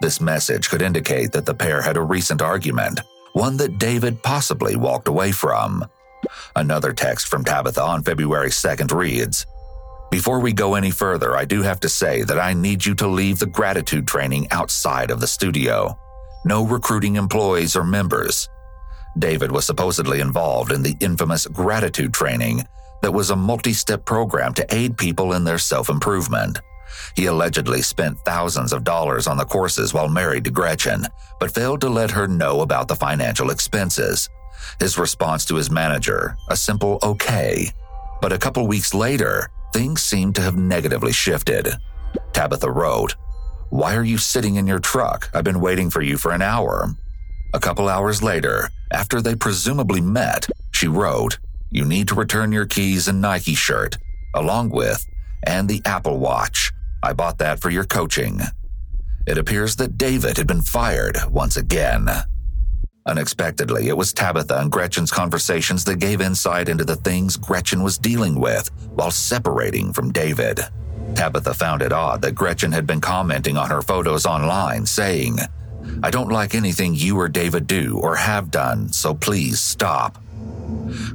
This 0.02 0.20
message 0.20 0.68
could 0.68 0.82
indicate 0.82 1.32
that 1.32 1.46
the 1.46 1.54
pair 1.54 1.80
had 1.80 1.96
a 1.96 2.02
recent 2.02 2.42
argument, 2.42 3.00
one 3.32 3.56
that 3.56 3.78
David 3.78 4.23
possibly 4.23 4.76
walked 4.76 5.08
away 5.08 5.32
from. 5.32 5.87
Another 6.54 6.92
text 6.92 7.28
from 7.28 7.42
Tabitha 7.42 7.82
on 7.82 8.02
February 8.02 8.50
2nd 8.50 8.92
reads 8.92 9.46
Before 10.10 10.40
we 10.40 10.52
go 10.52 10.75
any 10.75 10.90
further, 10.90 11.36
I 11.36 11.44
do 11.44 11.62
have 11.62 11.80
to 11.80 11.88
say 11.88 12.22
that 12.22 12.38
I 12.38 12.52
need 12.54 12.84
you 12.86 12.94
to 12.96 13.08
leave 13.08 13.38
the 13.38 13.46
gratitude 13.46 14.06
training 14.06 14.46
outside 14.50 15.10
of 15.10 15.20
the 15.20 15.26
studio. 15.26 15.98
no 16.44 16.64
recruiting 16.64 17.16
employees 17.16 17.75
or 17.76 17.82
members. 17.84 18.48
David 19.18 19.50
was 19.50 19.66
supposedly 19.66 20.20
involved 20.20 20.70
in 20.72 20.82
the 20.82 20.96
infamous 21.00 21.46
gratitude 21.46 22.14
training 22.14 22.64
that 23.02 23.12
was 23.12 23.30
a 23.30 23.36
multi 23.36 23.72
step 23.72 24.04
program 24.04 24.54
to 24.54 24.75
aid 24.75 24.96
people 24.96 25.32
in 25.32 25.42
their 25.44 25.58
self 25.58 25.88
improvement. 25.88 26.58
He 27.16 27.26
allegedly 27.26 27.82
spent 27.82 28.18
thousands 28.25 28.72
of 28.72 28.84
dollars 28.84 29.26
on 29.26 29.36
the 29.36 29.44
courses 29.44 29.92
while 29.92 30.08
married 30.08 30.44
to 30.44 30.50
Gretchen, 30.50 31.06
but 31.40 31.52
failed 31.54 31.80
to 31.80 31.88
let 31.88 32.12
her 32.12 32.28
know 32.28 32.60
about 32.60 32.86
the 32.88 32.96
financial 32.96 33.50
expenses. 33.50 34.28
His 34.78 34.98
response 34.98 35.44
to 35.46 35.56
his 35.56 35.70
manager, 35.70 36.36
a 36.48 36.56
simple 36.56 36.98
okay. 37.02 37.70
But 38.22 38.32
a 38.32 38.38
couple 38.38 38.66
weeks 38.68 38.94
later, 38.94 39.48
things 39.76 40.02
seemed 40.02 40.35
to 40.35 40.40
have 40.40 40.56
negatively 40.56 41.12
shifted. 41.12 41.68
Tabitha 42.33 42.71
wrote, 42.71 43.14
Why 43.68 43.95
are 43.95 44.02
you 44.02 44.16
sitting 44.16 44.54
in 44.56 44.66
your 44.66 44.78
truck? 44.78 45.28
I've 45.35 45.45
been 45.45 45.61
waiting 45.61 45.90
for 45.90 46.00
you 46.00 46.16
for 46.16 46.33
an 46.33 46.40
hour. 46.40 46.97
A 47.52 47.61
couple 47.61 47.87
hours 47.87 48.23
later, 48.23 48.71
after 48.90 49.21
they 49.21 49.35
presumably 49.35 50.00
met, 50.00 50.49
she 50.73 50.88
wrote, 50.88 51.38
You 51.71 51.85
need 51.85 52.09
to 52.09 52.14
return 52.14 52.52
your 52.52 52.64
keys 52.64 53.06
and 53.06 53.21
Nike 53.21 53.54
shirt, 53.54 53.99
along 54.35 54.71
with, 54.71 55.04
and 55.47 55.68
the 55.68 55.83
Apple 55.85 56.18
Watch. 56.18 56.73
I 57.02 57.12
bought 57.12 57.37
that 57.37 57.61
for 57.61 57.68
your 57.68 57.85
coaching. 57.85 58.40
It 59.26 59.37
appears 59.37 59.76
that 59.76 59.99
David 59.99 60.38
had 60.38 60.47
been 60.47 60.62
fired 60.62 61.18
once 61.28 61.59
again. 61.59 62.09
Unexpectedly, 63.06 63.88
it 63.88 63.96
was 63.96 64.12
Tabitha 64.12 64.58
and 64.58 64.70
Gretchen's 64.70 65.12
conversations 65.12 65.84
that 65.84 66.00
gave 66.00 66.20
insight 66.20 66.68
into 66.68 66.84
the 66.84 66.96
things 66.96 67.36
Gretchen 67.36 67.82
was 67.82 67.98
dealing 67.98 68.40
with 68.40 68.68
while 68.94 69.12
separating 69.12 69.92
from 69.92 70.12
David. 70.12 70.60
Tabitha 71.14 71.54
found 71.54 71.82
it 71.82 71.92
odd 71.92 72.20
that 72.22 72.34
Gretchen 72.34 72.72
had 72.72 72.86
been 72.86 73.00
commenting 73.00 73.56
on 73.56 73.70
her 73.70 73.80
photos 73.80 74.26
online, 74.26 74.84
saying, 74.84 75.38
I 76.02 76.10
don't 76.10 76.32
like 76.32 76.54
anything 76.54 76.94
you 76.94 77.16
or 77.16 77.28
David 77.28 77.68
do 77.68 77.98
or 78.02 78.16
have 78.16 78.50
done, 78.50 78.92
so 78.92 79.14
please 79.14 79.60
stop. 79.60 80.18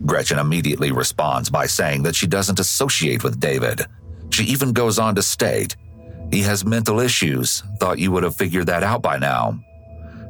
Gretchen 0.05 0.39
immediately 0.39 0.93
responds 0.93 1.49
by 1.49 1.65
saying 1.65 2.03
that 2.03 2.15
she 2.15 2.25
doesn't 2.25 2.59
associate 2.59 3.23
with 3.23 3.39
David. 3.39 3.81
She 4.29 4.45
even 4.45 4.71
goes 4.71 4.97
on 4.97 5.15
to 5.15 5.21
state, 5.21 5.75
He 6.31 6.41
has 6.43 6.63
mental 6.63 7.01
issues. 7.01 7.61
Thought 7.79 7.99
you 7.99 8.11
would 8.11 8.23
have 8.23 8.37
figured 8.37 8.67
that 8.67 8.83
out 8.83 9.01
by 9.01 9.17
now. 9.17 9.59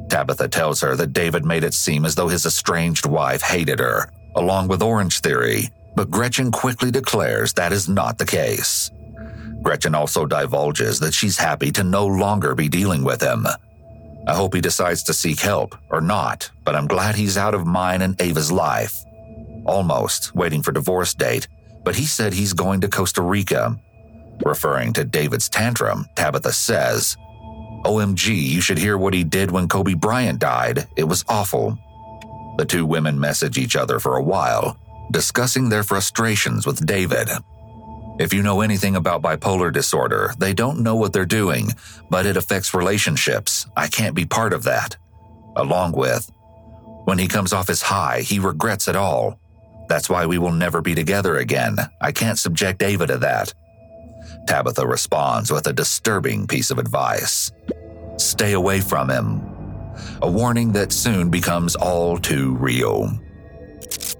Tabitha 0.08 0.48
tells 0.48 0.80
her 0.80 0.96
that 0.96 1.12
David 1.12 1.44
made 1.44 1.64
it 1.64 1.74
seem 1.74 2.04
as 2.04 2.14
though 2.14 2.28
his 2.28 2.46
estranged 2.46 3.06
wife 3.06 3.42
hated 3.42 3.80
her, 3.80 4.10
along 4.34 4.68
with 4.68 4.82
Orange 4.82 5.20
Theory, 5.20 5.68
but 5.94 6.10
Gretchen 6.10 6.50
quickly 6.50 6.90
declares 6.90 7.52
that 7.54 7.72
is 7.72 7.88
not 7.88 8.18
the 8.18 8.26
case. 8.26 8.90
Gretchen 9.62 9.94
also 9.94 10.26
divulges 10.26 10.98
that 11.00 11.14
she's 11.14 11.38
happy 11.38 11.70
to 11.72 11.84
no 11.84 12.06
longer 12.06 12.54
be 12.54 12.68
dealing 12.68 13.04
with 13.04 13.22
him. 13.22 13.46
I 14.26 14.34
hope 14.34 14.54
he 14.54 14.60
decides 14.60 15.02
to 15.04 15.14
seek 15.14 15.40
help, 15.40 15.76
or 15.90 16.00
not, 16.00 16.50
but 16.64 16.74
I'm 16.74 16.86
glad 16.86 17.14
he's 17.14 17.36
out 17.36 17.54
of 17.54 17.66
mine 17.66 18.02
and 18.02 18.20
Ava's 18.20 18.52
life. 18.52 19.04
Almost 19.64 20.34
waiting 20.34 20.62
for 20.62 20.72
divorce 20.72 21.14
date, 21.14 21.48
but 21.84 21.96
he 21.96 22.04
said 22.04 22.32
he's 22.32 22.52
going 22.52 22.80
to 22.80 22.88
Costa 22.88 23.22
Rica. 23.22 23.78
Referring 24.44 24.92
to 24.94 25.04
David's 25.04 25.48
tantrum, 25.48 26.06
Tabitha 26.16 26.52
says, 26.52 27.16
OMG, 27.84 28.34
you 28.34 28.60
should 28.60 28.78
hear 28.78 28.96
what 28.96 29.14
he 29.14 29.24
did 29.24 29.50
when 29.50 29.68
Kobe 29.68 29.94
Bryant 29.94 30.38
died. 30.38 30.86
It 30.96 31.04
was 31.04 31.24
awful. 31.28 31.78
The 32.58 32.64
two 32.64 32.86
women 32.86 33.18
message 33.18 33.58
each 33.58 33.76
other 33.76 33.98
for 33.98 34.16
a 34.16 34.22
while, 34.22 34.76
discussing 35.10 35.68
their 35.68 35.82
frustrations 35.82 36.66
with 36.66 36.86
David. 36.86 37.28
If 38.18 38.32
you 38.32 38.42
know 38.42 38.60
anything 38.60 38.94
about 38.94 39.22
bipolar 39.22 39.72
disorder, 39.72 40.32
they 40.38 40.52
don't 40.52 40.80
know 40.80 40.94
what 40.96 41.12
they're 41.12 41.24
doing, 41.24 41.70
but 42.10 42.26
it 42.26 42.36
affects 42.36 42.74
relationships. 42.74 43.66
I 43.76 43.88
can't 43.88 44.14
be 44.14 44.26
part 44.26 44.52
of 44.52 44.64
that. 44.64 44.96
Along 45.56 45.92
with, 45.92 46.30
when 47.04 47.18
he 47.18 47.26
comes 47.26 47.52
off 47.52 47.68
his 47.68 47.82
high, 47.82 48.20
he 48.20 48.38
regrets 48.38 48.86
it 48.86 48.96
all. 48.96 49.40
That's 49.88 50.08
why 50.08 50.26
we 50.26 50.38
will 50.38 50.52
never 50.52 50.80
be 50.80 50.94
together 50.94 51.36
again. 51.38 51.76
I 52.00 52.12
can't 52.12 52.38
subject 52.38 52.82
Ava 52.82 53.06
to 53.08 53.18
that. 53.18 53.54
Tabitha 54.46 54.86
responds 54.86 55.50
with 55.50 55.66
a 55.66 55.72
disturbing 55.72 56.46
piece 56.46 56.70
of 56.70 56.78
advice 56.78 57.50
Stay 58.22 58.52
away 58.52 58.80
from 58.80 59.10
him. 59.10 59.42
A 60.22 60.30
warning 60.30 60.72
that 60.72 60.92
soon 60.92 61.28
becomes 61.28 61.74
all 61.74 62.16
too 62.16 62.54
real. 62.54 63.08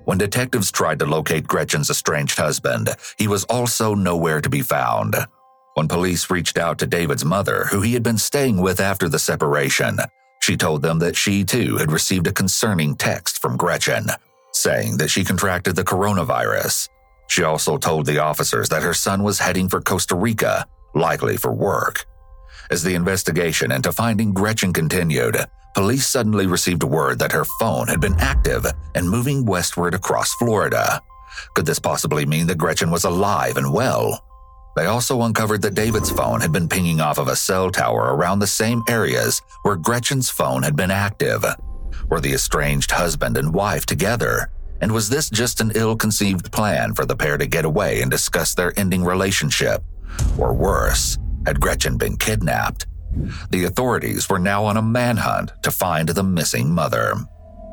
When 0.04 0.18
detectives 0.18 0.72
tried 0.72 0.98
to 0.98 1.06
locate 1.06 1.46
Gretchen's 1.46 1.88
estranged 1.88 2.36
husband, 2.36 2.90
he 3.16 3.28
was 3.28 3.44
also 3.44 3.94
nowhere 3.94 4.40
to 4.40 4.50
be 4.50 4.60
found. 4.60 5.14
When 5.74 5.86
police 5.86 6.30
reached 6.30 6.58
out 6.58 6.78
to 6.80 6.86
David's 6.86 7.24
mother, 7.24 7.66
who 7.70 7.80
he 7.80 7.94
had 7.94 8.02
been 8.02 8.18
staying 8.18 8.60
with 8.60 8.80
after 8.80 9.08
the 9.08 9.20
separation, 9.20 9.98
she 10.40 10.56
told 10.56 10.82
them 10.82 10.98
that 10.98 11.16
she 11.16 11.44
too 11.44 11.76
had 11.76 11.92
received 11.92 12.26
a 12.26 12.32
concerning 12.32 12.96
text 12.96 13.40
from 13.40 13.56
Gretchen, 13.56 14.06
saying 14.52 14.96
that 14.96 15.10
she 15.10 15.24
contracted 15.24 15.76
the 15.76 15.84
coronavirus. 15.84 16.88
She 17.28 17.44
also 17.44 17.78
told 17.78 18.06
the 18.06 18.18
officers 18.18 18.68
that 18.70 18.82
her 18.82 18.94
son 18.94 19.22
was 19.22 19.38
heading 19.38 19.68
for 19.68 19.80
Costa 19.80 20.16
Rica, 20.16 20.66
likely 20.94 21.36
for 21.36 21.52
work. 21.52 22.04
As 22.72 22.82
the 22.82 22.94
investigation 22.94 23.70
into 23.70 23.92
finding 23.92 24.32
Gretchen 24.32 24.72
continued, 24.72 25.36
police 25.74 26.06
suddenly 26.06 26.46
received 26.46 26.82
word 26.82 27.18
that 27.18 27.32
her 27.32 27.44
phone 27.60 27.86
had 27.86 28.00
been 28.00 28.18
active 28.18 28.64
and 28.94 29.10
moving 29.10 29.44
westward 29.44 29.92
across 29.92 30.32
Florida. 30.36 30.98
Could 31.52 31.66
this 31.66 31.78
possibly 31.78 32.24
mean 32.24 32.46
that 32.46 32.56
Gretchen 32.56 32.90
was 32.90 33.04
alive 33.04 33.58
and 33.58 33.74
well? 33.74 34.24
They 34.74 34.86
also 34.86 35.20
uncovered 35.20 35.60
that 35.62 35.74
David's 35.74 36.10
phone 36.10 36.40
had 36.40 36.50
been 36.50 36.66
pinging 36.66 37.02
off 37.02 37.18
of 37.18 37.28
a 37.28 37.36
cell 37.36 37.70
tower 37.70 38.14
around 38.16 38.38
the 38.38 38.46
same 38.46 38.82
areas 38.88 39.42
where 39.64 39.76
Gretchen's 39.76 40.30
phone 40.30 40.62
had 40.62 40.74
been 40.74 40.90
active. 40.90 41.44
Were 42.08 42.22
the 42.22 42.32
estranged 42.32 42.90
husband 42.90 43.36
and 43.36 43.52
wife 43.52 43.84
together? 43.84 44.50
And 44.80 44.92
was 44.92 45.10
this 45.10 45.28
just 45.28 45.60
an 45.60 45.72
ill 45.74 45.94
conceived 45.94 46.50
plan 46.50 46.94
for 46.94 47.04
the 47.04 47.16
pair 47.16 47.36
to 47.36 47.44
get 47.44 47.66
away 47.66 48.00
and 48.00 48.10
discuss 48.10 48.54
their 48.54 48.72
ending 48.78 49.04
relationship? 49.04 49.84
Or 50.38 50.54
worse, 50.54 51.18
had 51.46 51.60
Gretchen 51.60 51.96
been 51.96 52.16
kidnapped? 52.16 52.86
The 53.50 53.64
authorities 53.64 54.28
were 54.28 54.38
now 54.38 54.64
on 54.64 54.76
a 54.76 54.82
manhunt 54.82 55.52
to 55.62 55.70
find 55.70 56.08
the 56.08 56.22
missing 56.22 56.72
mother. 56.72 57.14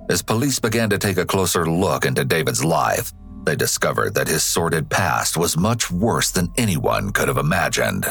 As 0.09 0.21
police 0.21 0.59
began 0.59 0.89
to 0.89 0.97
take 0.97 1.17
a 1.17 1.25
closer 1.25 1.65
look 1.69 2.05
into 2.05 2.25
David's 2.25 2.63
life, 2.63 3.13
they 3.45 3.55
discovered 3.55 4.13
that 4.15 4.27
his 4.27 4.43
sordid 4.43 4.89
past 4.89 5.37
was 5.37 5.57
much 5.57 5.89
worse 5.89 6.31
than 6.31 6.51
anyone 6.57 7.11
could 7.11 7.27
have 7.27 7.37
imagined. 7.37 8.05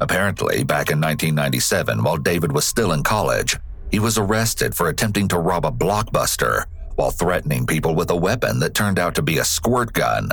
Apparently, 0.00 0.64
back 0.64 0.90
in 0.90 1.00
1997, 1.00 2.02
while 2.02 2.16
David 2.16 2.52
was 2.52 2.64
still 2.64 2.92
in 2.92 3.02
college, 3.02 3.56
he 3.90 3.98
was 3.98 4.18
arrested 4.18 4.74
for 4.74 4.88
attempting 4.88 5.28
to 5.28 5.38
rob 5.38 5.66
a 5.66 5.72
blockbuster 5.72 6.64
while 6.96 7.10
threatening 7.10 7.66
people 7.66 7.94
with 7.94 8.10
a 8.10 8.16
weapon 8.16 8.60
that 8.60 8.74
turned 8.74 8.98
out 8.98 9.14
to 9.14 9.22
be 9.22 9.38
a 9.38 9.44
squirt 9.44 9.92
gun. 9.92 10.28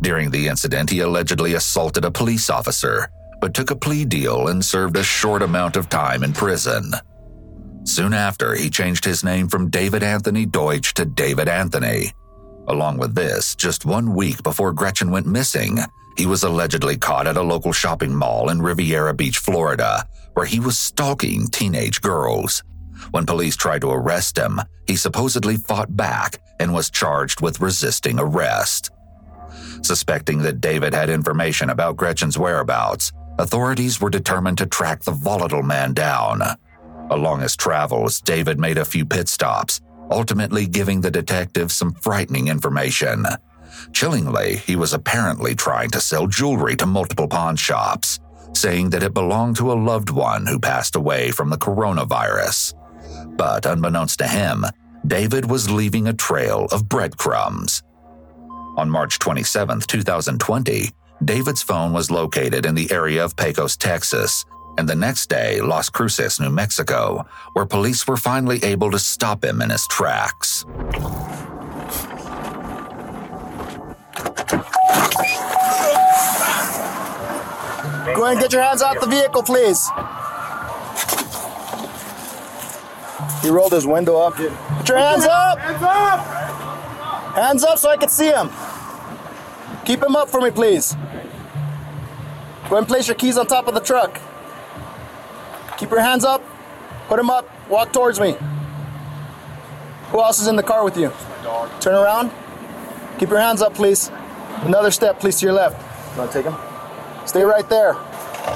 During 0.00 0.30
the 0.30 0.48
incident, 0.48 0.90
he 0.90 1.00
allegedly 1.00 1.54
assaulted 1.54 2.04
a 2.04 2.10
police 2.10 2.50
officer 2.50 3.08
but 3.40 3.54
took 3.54 3.70
a 3.70 3.76
plea 3.76 4.04
deal 4.04 4.48
and 4.48 4.64
served 4.64 4.96
a 4.96 5.02
short 5.02 5.42
amount 5.42 5.76
of 5.76 5.88
time 5.88 6.22
in 6.22 6.32
prison. 6.32 6.92
Soon 7.84 8.12
after, 8.12 8.54
he 8.54 8.68
changed 8.68 9.04
his 9.04 9.22
name 9.22 9.48
from 9.48 9.70
David 9.70 10.02
Anthony 10.02 10.44
Deutsch 10.44 10.94
to 10.94 11.04
David 11.04 11.48
Anthony. 11.48 12.12
Along 12.68 12.98
with 12.98 13.14
this, 13.14 13.54
just 13.54 13.86
one 13.86 14.14
week 14.14 14.42
before 14.42 14.72
Gretchen 14.72 15.10
went 15.10 15.26
missing, 15.26 15.78
he 16.16 16.26
was 16.26 16.42
allegedly 16.42 16.96
caught 16.96 17.26
at 17.26 17.36
a 17.36 17.42
local 17.42 17.72
shopping 17.72 18.14
mall 18.14 18.48
in 18.50 18.60
Riviera 18.60 19.14
Beach, 19.14 19.38
Florida, 19.38 20.04
where 20.34 20.46
he 20.46 20.58
was 20.58 20.78
stalking 20.78 21.46
teenage 21.46 22.00
girls. 22.00 22.62
When 23.10 23.26
police 23.26 23.56
tried 23.56 23.82
to 23.82 23.90
arrest 23.90 24.36
him, 24.36 24.60
he 24.86 24.96
supposedly 24.96 25.56
fought 25.56 25.94
back 25.96 26.38
and 26.58 26.72
was 26.72 26.90
charged 26.90 27.40
with 27.40 27.60
resisting 27.60 28.18
arrest. 28.18 28.90
Suspecting 29.82 30.38
that 30.42 30.60
David 30.60 30.94
had 30.94 31.10
information 31.10 31.70
about 31.70 31.96
Gretchen's 31.96 32.38
whereabouts, 32.38 33.12
authorities 33.38 34.00
were 34.00 34.10
determined 34.10 34.58
to 34.58 34.66
track 34.66 35.02
the 35.02 35.12
volatile 35.12 35.62
man 35.62 35.92
down. 35.92 36.42
Along 37.10 37.40
his 37.40 37.56
travels, 37.56 38.20
David 38.20 38.58
made 38.58 38.78
a 38.78 38.84
few 38.84 39.04
pit 39.04 39.28
stops, 39.28 39.80
ultimately 40.10 40.66
giving 40.66 41.00
the 41.00 41.10
detectives 41.10 41.74
some 41.74 41.94
frightening 41.94 42.48
information. 42.48 43.24
Chillingly, 43.92 44.56
he 44.56 44.76
was 44.76 44.92
apparently 44.92 45.54
trying 45.54 45.90
to 45.90 46.00
sell 46.00 46.26
jewelry 46.26 46.76
to 46.76 46.86
multiple 46.86 47.28
pawn 47.28 47.56
shops, 47.56 48.18
saying 48.52 48.90
that 48.90 49.02
it 49.02 49.14
belonged 49.14 49.56
to 49.56 49.72
a 49.72 49.74
loved 49.74 50.10
one 50.10 50.46
who 50.46 50.58
passed 50.58 50.96
away 50.96 51.30
from 51.30 51.50
the 51.50 51.58
coronavirus. 51.58 52.74
But 53.36 53.66
unbeknownst 53.66 54.18
to 54.20 54.26
him, 54.26 54.64
David 55.06 55.48
was 55.48 55.70
leaving 55.70 56.08
a 56.08 56.14
trail 56.14 56.66
of 56.72 56.88
breadcrumbs. 56.88 57.82
On 58.76 58.90
March 58.90 59.18
27, 59.18 59.80
2020, 59.80 60.90
David's 61.24 61.62
phone 61.62 61.92
was 61.92 62.10
located 62.10 62.66
in 62.66 62.74
the 62.74 62.90
area 62.92 63.24
of 63.24 63.36
Pecos, 63.36 63.76
Texas, 63.76 64.44
and 64.78 64.86
the 64.86 64.94
next 64.94 65.30
day, 65.30 65.60
Las 65.62 65.88
Cruces, 65.88 66.38
New 66.38 66.50
Mexico, 66.50 67.26
where 67.54 67.64
police 67.64 68.06
were 68.06 68.18
finally 68.18 68.62
able 68.62 68.90
to 68.90 68.98
stop 68.98 69.42
him 69.42 69.62
in 69.62 69.70
his 69.70 69.86
tracks. 69.88 70.64
Go 78.14 78.24
ahead 78.24 78.32
and 78.32 78.40
get 78.40 78.52
your 78.52 78.62
hands 78.62 78.82
off 78.82 79.00
the 79.00 79.06
vehicle, 79.06 79.42
please. 79.42 79.88
He 83.42 83.48
rolled 83.48 83.72
his 83.72 83.86
window 83.86 84.18
up. 84.18 84.34
Put 84.34 84.88
your 84.88 84.98
hands 84.98 85.24
up! 85.24 85.58
Hands 85.58 85.82
up! 85.82 86.20
Hands 87.34 87.64
up 87.64 87.78
so 87.78 87.88
I 87.88 87.96
can 87.96 88.08
see 88.10 88.28
him. 88.30 88.50
Keep 89.86 90.02
him 90.02 90.16
up 90.16 90.28
for 90.28 90.40
me, 90.40 90.50
please. 90.50 90.94
Go 92.68 92.74
ahead 92.74 92.78
and 92.78 92.88
place 92.88 93.06
your 93.06 93.14
keys 93.14 93.38
on 93.38 93.46
top 93.46 93.68
of 93.68 93.74
the 93.74 93.80
truck. 93.80 94.20
Keep 95.78 95.90
your 95.90 96.00
hands 96.00 96.24
up. 96.24 96.42
Put 97.06 97.16
them 97.16 97.30
up. 97.30 97.48
Walk 97.68 97.92
towards 97.92 98.18
me. 98.18 98.36
Who 100.10 100.20
else 100.20 100.40
is 100.40 100.48
in 100.48 100.56
the 100.56 100.64
car 100.64 100.84
with 100.84 100.96
you? 100.96 101.12
Turn 101.78 101.94
around. 101.94 102.32
Keep 103.20 103.28
your 103.28 103.38
hands 103.38 103.62
up, 103.62 103.74
please. 103.74 104.10
Another 104.62 104.90
step, 104.90 105.20
please, 105.20 105.38
to 105.38 105.46
your 105.46 105.54
left. 105.54 105.80
You 106.14 106.18
want 106.18 106.32
to 106.32 106.42
take 106.42 106.52
him? 106.52 106.56
Stay 107.24 107.44
right 107.44 107.68
there. 107.68 107.94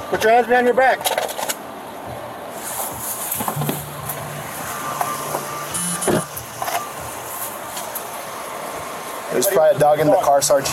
Put 0.08 0.24
your 0.24 0.32
hands 0.32 0.48
behind 0.48 0.66
your 0.66 0.74
back. 0.74 0.98
There's 9.32 9.46
probably 9.46 9.76
a 9.76 9.78
dog 9.78 10.00
in 10.00 10.08
the 10.08 10.16
car, 10.16 10.42
Sarge. 10.42 10.66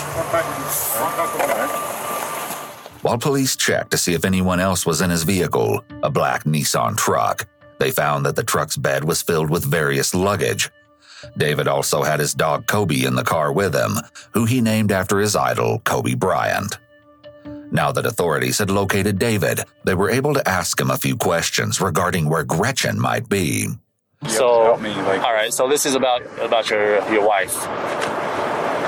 While 3.07 3.17
police 3.17 3.55
checked 3.55 3.91
to 3.91 3.97
see 3.97 4.15
if 4.15 4.25
anyone 4.25 4.59
else 4.59 4.85
was 4.85 4.99
in 4.99 5.09
his 5.09 5.23
vehicle, 5.23 5.81
a 6.03 6.09
black 6.09 6.43
Nissan 6.43 6.97
truck, 6.97 7.47
they 7.79 7.89
found 7.89 8.25
that 8.25 8.35
the 8.35 8.43
truck's 8.43 8.75
bed 8.75 9.05
was 9.05 9.21
filled 9.21 9.49
with 9.49 9.63
various 9.63 10.13
luggage. 10.13 10.69
David 11.37 11.69
also 11.69 12.03
had 12.03 12.19
his 12.19 12.33
dog 12.33 12.67
Kobe 12.67 13.05
in 13.05 13.15
the 13.15 13.23
car 13.23 13.53
with 13.53 13.73
him, 13.73 13.91
who 14.33 14.43
he 14.43 14.59
named 14.59 14.91
after 14.91 15.19
his 15.19 15.37
idol, 15.37 15.79
Kobe 15.85 16.15
Bryant. 16.15 16.79
Now 17.71 17.93
that 17.93 18.05
authorities 18.05 18.57
had 18.57 18.69
located 18.69 19.17
David, 19.17 19.61
they 19.85 19.95
were 19.95 20.09
able 20.09 20.33
to 20.33 20.45
ask 20.45 20.77
him 20.77 20.91
a 20.91 20.97
few 20.97 21.15
questions 21.15 21.79
regarding 21.79 22.27
where 22.27 22.43
Gretchen 22.43 22.99
might 22.99 23.29
be. 23.29 23.69
So, 24.27 24.75
me, 24.81 24.89
like- 24.89 25.23
all 25.23 25.31
right. 25.31 25.53
So 25.53 25.69
this 25.69 25.85
is 25.85 25.95
about 25.95 26.23
about 26.41 26.69
your 26.69 26.97
your 27.09 27.25
wife. 27.25 27.55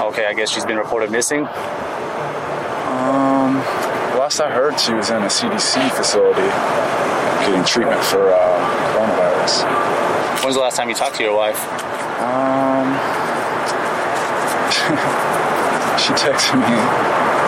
Okay, 0.02 0.26
I 0.26 0.34
guess 0.36 0.50
she's 0.52 0.66
been 0.66 0.78
reported 0.78 1.10
missing. 1.10 1.48
Last 4.30 4.42
I 4.42 4.52
heard, 4.52 4.80
she 4.80 4.94
was 4.94 5.10
in 5.10 5.24
a 5.24 5.26
CDC 5.26 5.90
facility 5.90 6.46
getting 7.50 7.66
treatment 7.66 8.00
for 8.04 8.30
uh, 8.30 8.38
coronavirus. 8.94 9.66
When's 10.44 10.54
the 10.54 10.62
last 10.62 10.76
time 10.78 10.88
you 10.88 10.94
talked 10.94 11.16
to 11.16 11.24
your 11.24 11.36
wife? 11.36 11.58
Um, 12.22 12.94
she 15.98 16.14
texted 16.14 16.62
me 16.62 16.78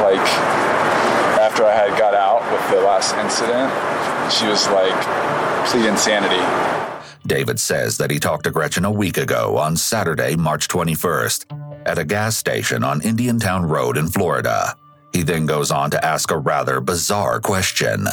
like 0.02 0.26
after 1.38 1.66
I 1.66 1.76
had 1.76 1.96
got 2.00 2.16
out 2.16 2.42
with 2.52 2.72
the 2.72 2.82
last 2.82 3.16
incident. 3.16 3.70
She 4.34 4.48
was 4.48 4.68
like, 4.70 5.00
plead 5.70 5.86
insanity. 5.86 6.42
David 7.28 7.60
says 7.60 7.98
that 7.98 8.10
he 8.10 8.18
talked 8.18 8.46
to 8.46 8.50
Gretchen 8.50 8.86
a 8.86 8.92
week 8.92 9.18
ago 9.18 9.56
on 9.60 9.78
Saturday, 9.78 10.36
March 10.36 10.68
21st, 10.68 11.86
at 11.86 12.00
a 12.00 12.04
gas 12.04 12.38
station 12.38 12.84
on 12.84 13.04
Indiantown 13.04 13.68
Road 13.68 13.98
in 13.98 14.08
Florida. 14.08 14.76
He 15.14 15.24
then 15.24 15.46
goes 15.46 15.72
on 15.72 15.92
to 15.92 16.06
ask 16.06 16.32
a 16.32 16.38
rather 16.38 16.80
bizarre 16.80 17.40
question. 17.40 18.08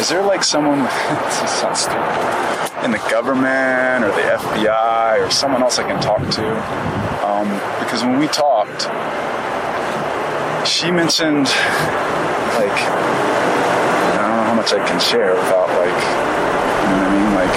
Is 0.00 0.08
there 0.08 0.22
like 0.22 0.44
someone 0.44 0.78
in 2.84 2.92
the 2.92 2.98
government 3.10 4.04
or 4.04 4.12
the 4.14 4.22
FBI 4.22 5.26
or 5.26 5.30
someone 5.30 5.62
else 5.62 5.78
I 5.78 5.84
can 5.88 6.00
talk 6.00 6.20
to? 6.20 6.46
Um, 7.26 7.48
because 7.80 8.04
when 8.04 8.18
we 8.18 8.28
talked, 8.28 8.82
she 10.68 10.90
mentioned 10.90 11.46
like 12.58 12.70
I 12.70 14.18
don't 14.22 14.36
know 14.36 14.44
how 14.44 14.54
much 14.54 14.72
I 14.72 14.78
can 14.86 15.00
share 15.00 15.34
without 15.34 15.68
like 15.68 16.02
you 16.82 16.88
know 16.90 16.98
what 17.02 17.08
I 17.08 17.10
mean 17.18 17.34
like 17.34 17.54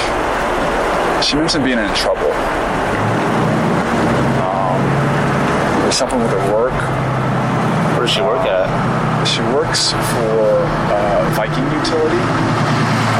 she 1.23 1.35
mentioned 1.35 1.63
being 1.63 1.77
in 1.77 1.93
trouble. 1.93 2.31
Um, 4.41 5.91
something 5.91 6.19
with 6.19 6.31
her 6.31 6.53
work. 6.53 6.73
Where 7.93 8.01
does 8.07 8.11
she 8.15 8.21
work 8.21 8.47
at? 8.47 8.67
For 9.71 10.65
uh, 10.91 11.31
Viking 11.33 11.63
Utility. 11.71 12.19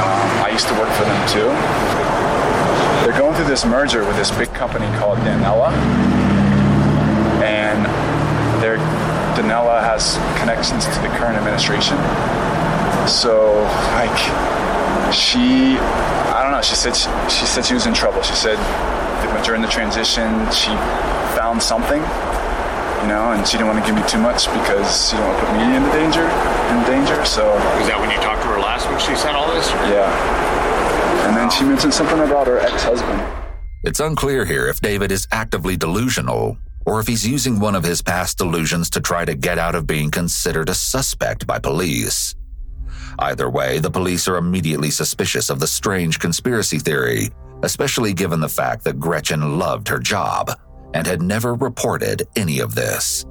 Um, 0.03 0.43
I 0.43 0.49
used 0.51 0.67
to 0.67 0.73
work 0.73 0.91
for 0.99 1.05
them 1.05 1.21
too. 1.31 1.47
They're 3.05 3.17
going 3.17 3.35
through 3.35 3.45
this 3.45 3.63
merger 3.63 4.05
with 4.05 4.17
this 4.17 4.31
big 4.31 4.53
company 4.53 4.85
called 4.97 5.19
Danella, 5.19 5.71
and 7.41 7.85
their 8.61 8.77
Danella 9.39 9.79
has 9.81 10.17
connections 10.39 10.83
to 10.85 10.99
the 10.99 11.07
current 11.15 11.37
administration. 11.37 11.95
So, 13.07 13.63
like, 13.95 14.11
she, 15.13 15.77
I 15.79 16.41
don't 16.43 16.51
know. 16.51 16.61
She 16.61 16.75
said 16.75 16.97
she, 16.97 17.07
she 17.29 17.45
said 17.45 17.65
she 17.65 17.73
was 17.73 17.85
in 17.85 17.93
trouble. 17.93 18.21
She 18.23 18.35
said 18.35 18.57
during 19.43 19.61
the 19.61 19.67
transition 19.67 20.29
she 20.51 20.69
found 21.33 21.63
something 21.63 22.01
you 23.01 23.07
know, 23.07 23.33
and 23.33 23.47
she 23.47 23.57
didn't 23.57 23.67
want 23.67 23.83
to 23.83 23.85
give 23.85 23.95
me 23.95 24.07
too 24.07 24.19
much 24.19 24.45
because 24.53 25.09
she 25.09 25.15
didn't 25.15 25.27
want 25.27 25.39
to 25.39 25.45
put 25.45 25.55
me 25.57 25.75
in 25.75 25.83
danger, 25.91 26.25
in 26.69 26.79
danger. 26.85 27.25
So 27.25 27.53
Was 27.79 27.87
that 27.87 27.99
when 27.99 28.11
you 28.11 28.17
talked 28.17 28.41
to 28.43 28.47
her 28.49 28.59
last 28.59 28.89
week? 28.89 28.99
She 28.99 29.15
said 29.15 29.33
all 29.35 29.51
this. 29.51 29.69
yeah. 29.89 31.27
And 31.27 31.35
then 31.35 31.49
she 31.49 31.63
mentioned 31.63 31.93
something 31.93 32.19
about 32.19 32.47
her 32.47 32.59
ex-husband. 32.59 33.21
It's 33.83 33.99
unclear 33.99 34.45
here 34.45 34.67
if 34.67 34.79
David 34.81 35.11
is 35.11 35.27
actively 35.31 35.75
delusional 35.75 36.57
or 36.85 36.99
if 36.99 37.07
he's 37.07 37.25
using 37.25 37.59
one 37.59 37.75
of 37.75 37.83
his 37.83 38.01
past 38.01 38.37
delusions 38.37 38.89
to 38.91 39.01
try 39.01 39.25
to 39.25 39.33
get 39.35 39.57
out 39.57 39.75
of 39.75 39.87
being 39.87 40.11
considered 40.11 40.69
a 40.69 40.73
suspect 40.73 41.47
by 41.47 41.57
police. 41.59 42.35
Either 43.19 43.49
way, 43.49 43.79
the 43.79 43.91
police 43.91 44.27
are 44.27 44.37
immediately 44.37 44.89
suspicious 44.89 45.49
of 45.49 45.59
the 45.59 45.67
strange 45.67 46.19
conspiracy 46.19 46.79
theory, 46.79 47.29
especially 47.63 48.13
given 48.13 48.39
the 48.39 48.49
fact 48.49 48.83
that 48.83 48.99
Gretchen 48.99 49.59
loved 49.59 49.87
her 49.87 49.99
job 49.99 50.51
and 50.93 51.07
had 51.07 51.21
never 51.21 51.55
reported 51.55 52.27
any 52.35 52.59
of 52.59 52.75
this. 52.75 53.25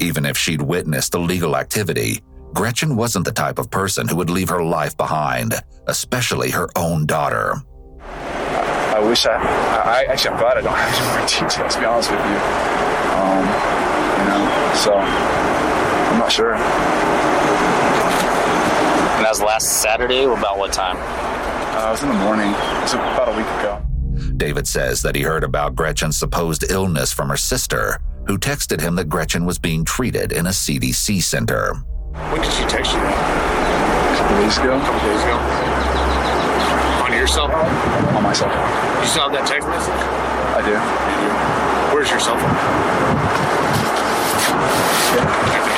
Even 0.00 0.24
if 0.24 0.36
she'd 0.36 0.62
witnessed 0.62 1.14
illegal 1.14 1.56
activity, 1.56 2.20
Gretchen 2.54 2.96
wasn't 2.96 3.24
the 3.24 3.32
type 3.32 3.58
of 3.58 3.70
person 3.70 4.08
who 4.08 4.16
would 4.16 4.30
leave 4.30 4.48
her 4.48 4.62
life 4.62 4.96
behind, 4.96 5.54
especially 5.86 6.50
her 6.50 6.68
own 6.76 7.06
daughter. 7.06 7.54
I 8.96 8.98
wish 9.00 9.26
I, 9.26 9.34
I, 9.34 9.36
I 9.36 10.04
actually, 10.04 10.30
I'm 10.30 10.38
glad 10.38 10.56
I 10.56 10.62
don't 10.62 10.74
have 10.74 10.94
any 10.94 11.06
more 11.18 11.20
details, 11.48 11.74
to 11.74 11.80
be 11.80 11.86
honest 11.86 12.10
with 12.10 12.20
you. 12.20 12.38
Um, 13.12 13.44
you 14.18 14.24
know, 14.32 14.72
so 14.74 14.94
I'm 14.96 16.18
not 16.18 16.32
sure. 16.32 16.54
And 19.16 19.24
that 19.24 19.30
was 19.30 19.42
last 19.42 19.82
Saturday. 19.82 20.24
About 20.24 20.56
what 20.58 20.72
time? 20.72 20.96
Uh, 21.76 21.88
it 21.88 21.90
was 21.90 22.02
in 22.02 22.08
the 22.08 22.14
morning. 22.14 22.48
It 22.50 22.82
was 22.82 22.94
about 22.94 23.28
a 23.28 23.36
week 23.36 23.46
ago. 23.60 23.85
David 24.36 24.68
says 24.68 25.00
that 25.02 25.14
he 25.14 25.22
heard 25.22 25.44
about 25.44 25.74
Gretchen's 25.74 26.16
supposed 26.18 26.70
illness 26.70 27.12
from 27.12 27.28
her 27.30 27.36
sister, 27.38 27.98
who 28.26 28.36
texted 28.36 28.80
him 28.80 28.94
that 28.96 29.08
Gretchen 29.08 29.46
was 29.46 29.58
being 29.58 29.84
treated 29.84 30.32
in 30.32 30.46
a 30.46 30.50
CDC 30.50 31.22
center. 31.22 31.74
When 32.30 32.42
did 32.42 32.52
she 32.52 32.64
text 32.64 32.92
you 32.92 32.98
that? 33.00 33.16
A 34.12 34.18
couple 34.18 34.36
days 34.36 34.58
ago 34.58 34.76
A 34.76 34.80
couple 34.80 35.00
days 35.08 35.22
ago. 35.22 35.36
On 37.06 37.12
your 37.16 37.26
cell 37.26 37.48
phone? 37.48 38.16
on 38.16 38.22
my 38.22 38.32
cell 38.32 38.50
phone. 38.50 39.00
You 39.00 39.06
still 39.08 39.22
have 39.24 39.32
that 39.32 39.46
text 39.46 39.68
message? 39.68 39.94
I 40.52 40.60
do. 40.60 40.72
You 40.72 41.16
do. 41.22 41.28
Where's 41.94 42.10
your 42.10 42.20
cell 42.20 42.36
phone? 42.36 43.56
Can 45.16 45.75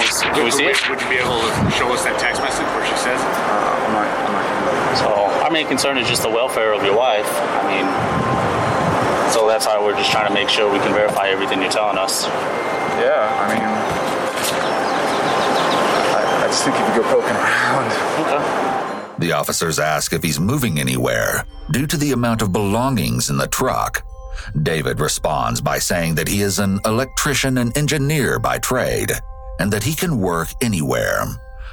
we, 0.00 0.08
can 0.34 0.44
we 0.44 0.50
see 0.50 0.64
it? 0.64 0.76
Would 0.88 1.00
you 1.00 1.08
be 1.08 1.20
able 1.20 1.38
to 1.40 1.50
show 1.76 1.92
us 1.92 2.04
that 2.04 2.18
text 2.18 2.40
message 2.42 2.66
where 2.72 2.84
she 2.88 2.96
says? 2.96 3.20
it? 3.20 3.26
Uh, 3.26 3.84
I'm 3.84 3.92
not, 3.92 4.08
I'm 4.08 4.32
not 4.32 4.44
gonna 4.48 4.90
do 4.90 4.96
So 4.96 5.08
our 5.44 5.50
main 5.50 5.68
concern 5.68 5.98
is 5.98 6.08
just 6.08 6.22
the 6.22 6.30
welfare 6.30 6.72
of 6.72 6.82
your 6.82 6.96
wife. 6.96 7.28
I 7.28 7.62
mean, 7.68 7.86
so 9.32 9.46
that's 9.46 9.66
why 9.66 9.78
we're 9.78 9.96
just 9.96 10.10
trying 10.10 10.28
to 10.28 10.34
make 10.34 10.48
sure 10.48 10.72
we 10.72 10.78
can 10.78 10.92
verify 10.92 11.28
everything 11.28 11.60
you're 11.60 11.70
telling 11.70 11.98
us. 11.98 12.26
Yeah, 12.98 13.28
I 13.38 13.44
mean, 13.52 13.62
I, 16.16 16.44
I 16.44 16.46
just 16.48 16.64
think 16.64 16.76
if 16.76 16.88
you 16.88 17.02
go 17.02 17.06
poking 17.08 17.36
around, 17.36 17.92
Okay. 18.26 18.70
The 19.20 19.32
officers 19.32 19.78
ask 19.78 20.12
if 20.14 20.22
he's 20.22 20.40
moving 20.40 20.80
anywhere 20.80 21.44
due 21.70 21.86
to 21.86 21.96
the 21.98 22.12
amount 22.12 22.40
of 22.40 22.52
belongings 22.52 23.28
in 23.28 23.36
the 23.36 23.46
truck. 23.48 24.02
David 24.62 24.98
responds 24.98 25.60
by 25.60 25.78
saying 25.78 26.14
that 26.14 26.26
he 26.26 26.40
is 26.40 26.58
an 26.58 26.80
electrician 26.86 27.58
and 27.58 27.76
engineer 27.76 28.38
by 28.38 28.58
trade 28.58 29.12
and 29.60 29.70
that 29.70 29.84
he 29.84 29.94
can 29.94 30.18
work 30.18 30.48
anywhere. 30.62 31.24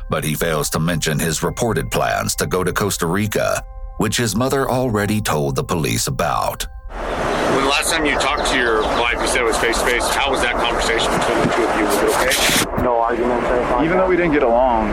But 0.09 0.23
he 0.23 0.35
fails 0.35 0.69
to 0.71 0.79
mention 0.79 1.17
his 1.17 1.41
reported 1.41 1.89
plans 1.89 2.35
to 2.35 2.45
go 2.45 2.63
to 2.63 2.73
Costa 2.73 3.07
Rica, 3.07 3.63
which 3.97 4.17
his 4.17 4.35
mother 4.35 4.69
already 4.69 5.21
told 5.21 5.55
the 5.55 5.63
police 5.63 6.07
about. 6.07 6.67
When 6.91 7.63
the 7.63 7.69
last 7.69 7.91
time 7.91 8.05
you 8.05 8.19
talked 8.19 8.51
to 8.51 8.57
your 8.57 8.83
wife, 8.83 9.19
you 9.19 9.27
said 9.27 9.41
it 9.41 9.45
was 9.45 9.57
face 9.57 9.79
to 9.79 9.85
face. 9.85 10.07
How 10.13 10.29
was 10.29 10.41
that 10.41 10.55
conversation 10.55 11.11
between 11.15 11.39
the 11.39 11.49
two 11.55 11.63
of 11.63 11.79
you? 11.79 11.85
Was 11.87 11.97
it 11.97 12.75
okay? 12.75 12.83
No 12.83 12.99
arguments 12.99 13.47
or 13.47 13.83
even 13.83 13.97
though 13.97 14.07
we 14.07 14.15
didn't 14.15 14.33
get 14.33 14.43
along, 14.43 14.91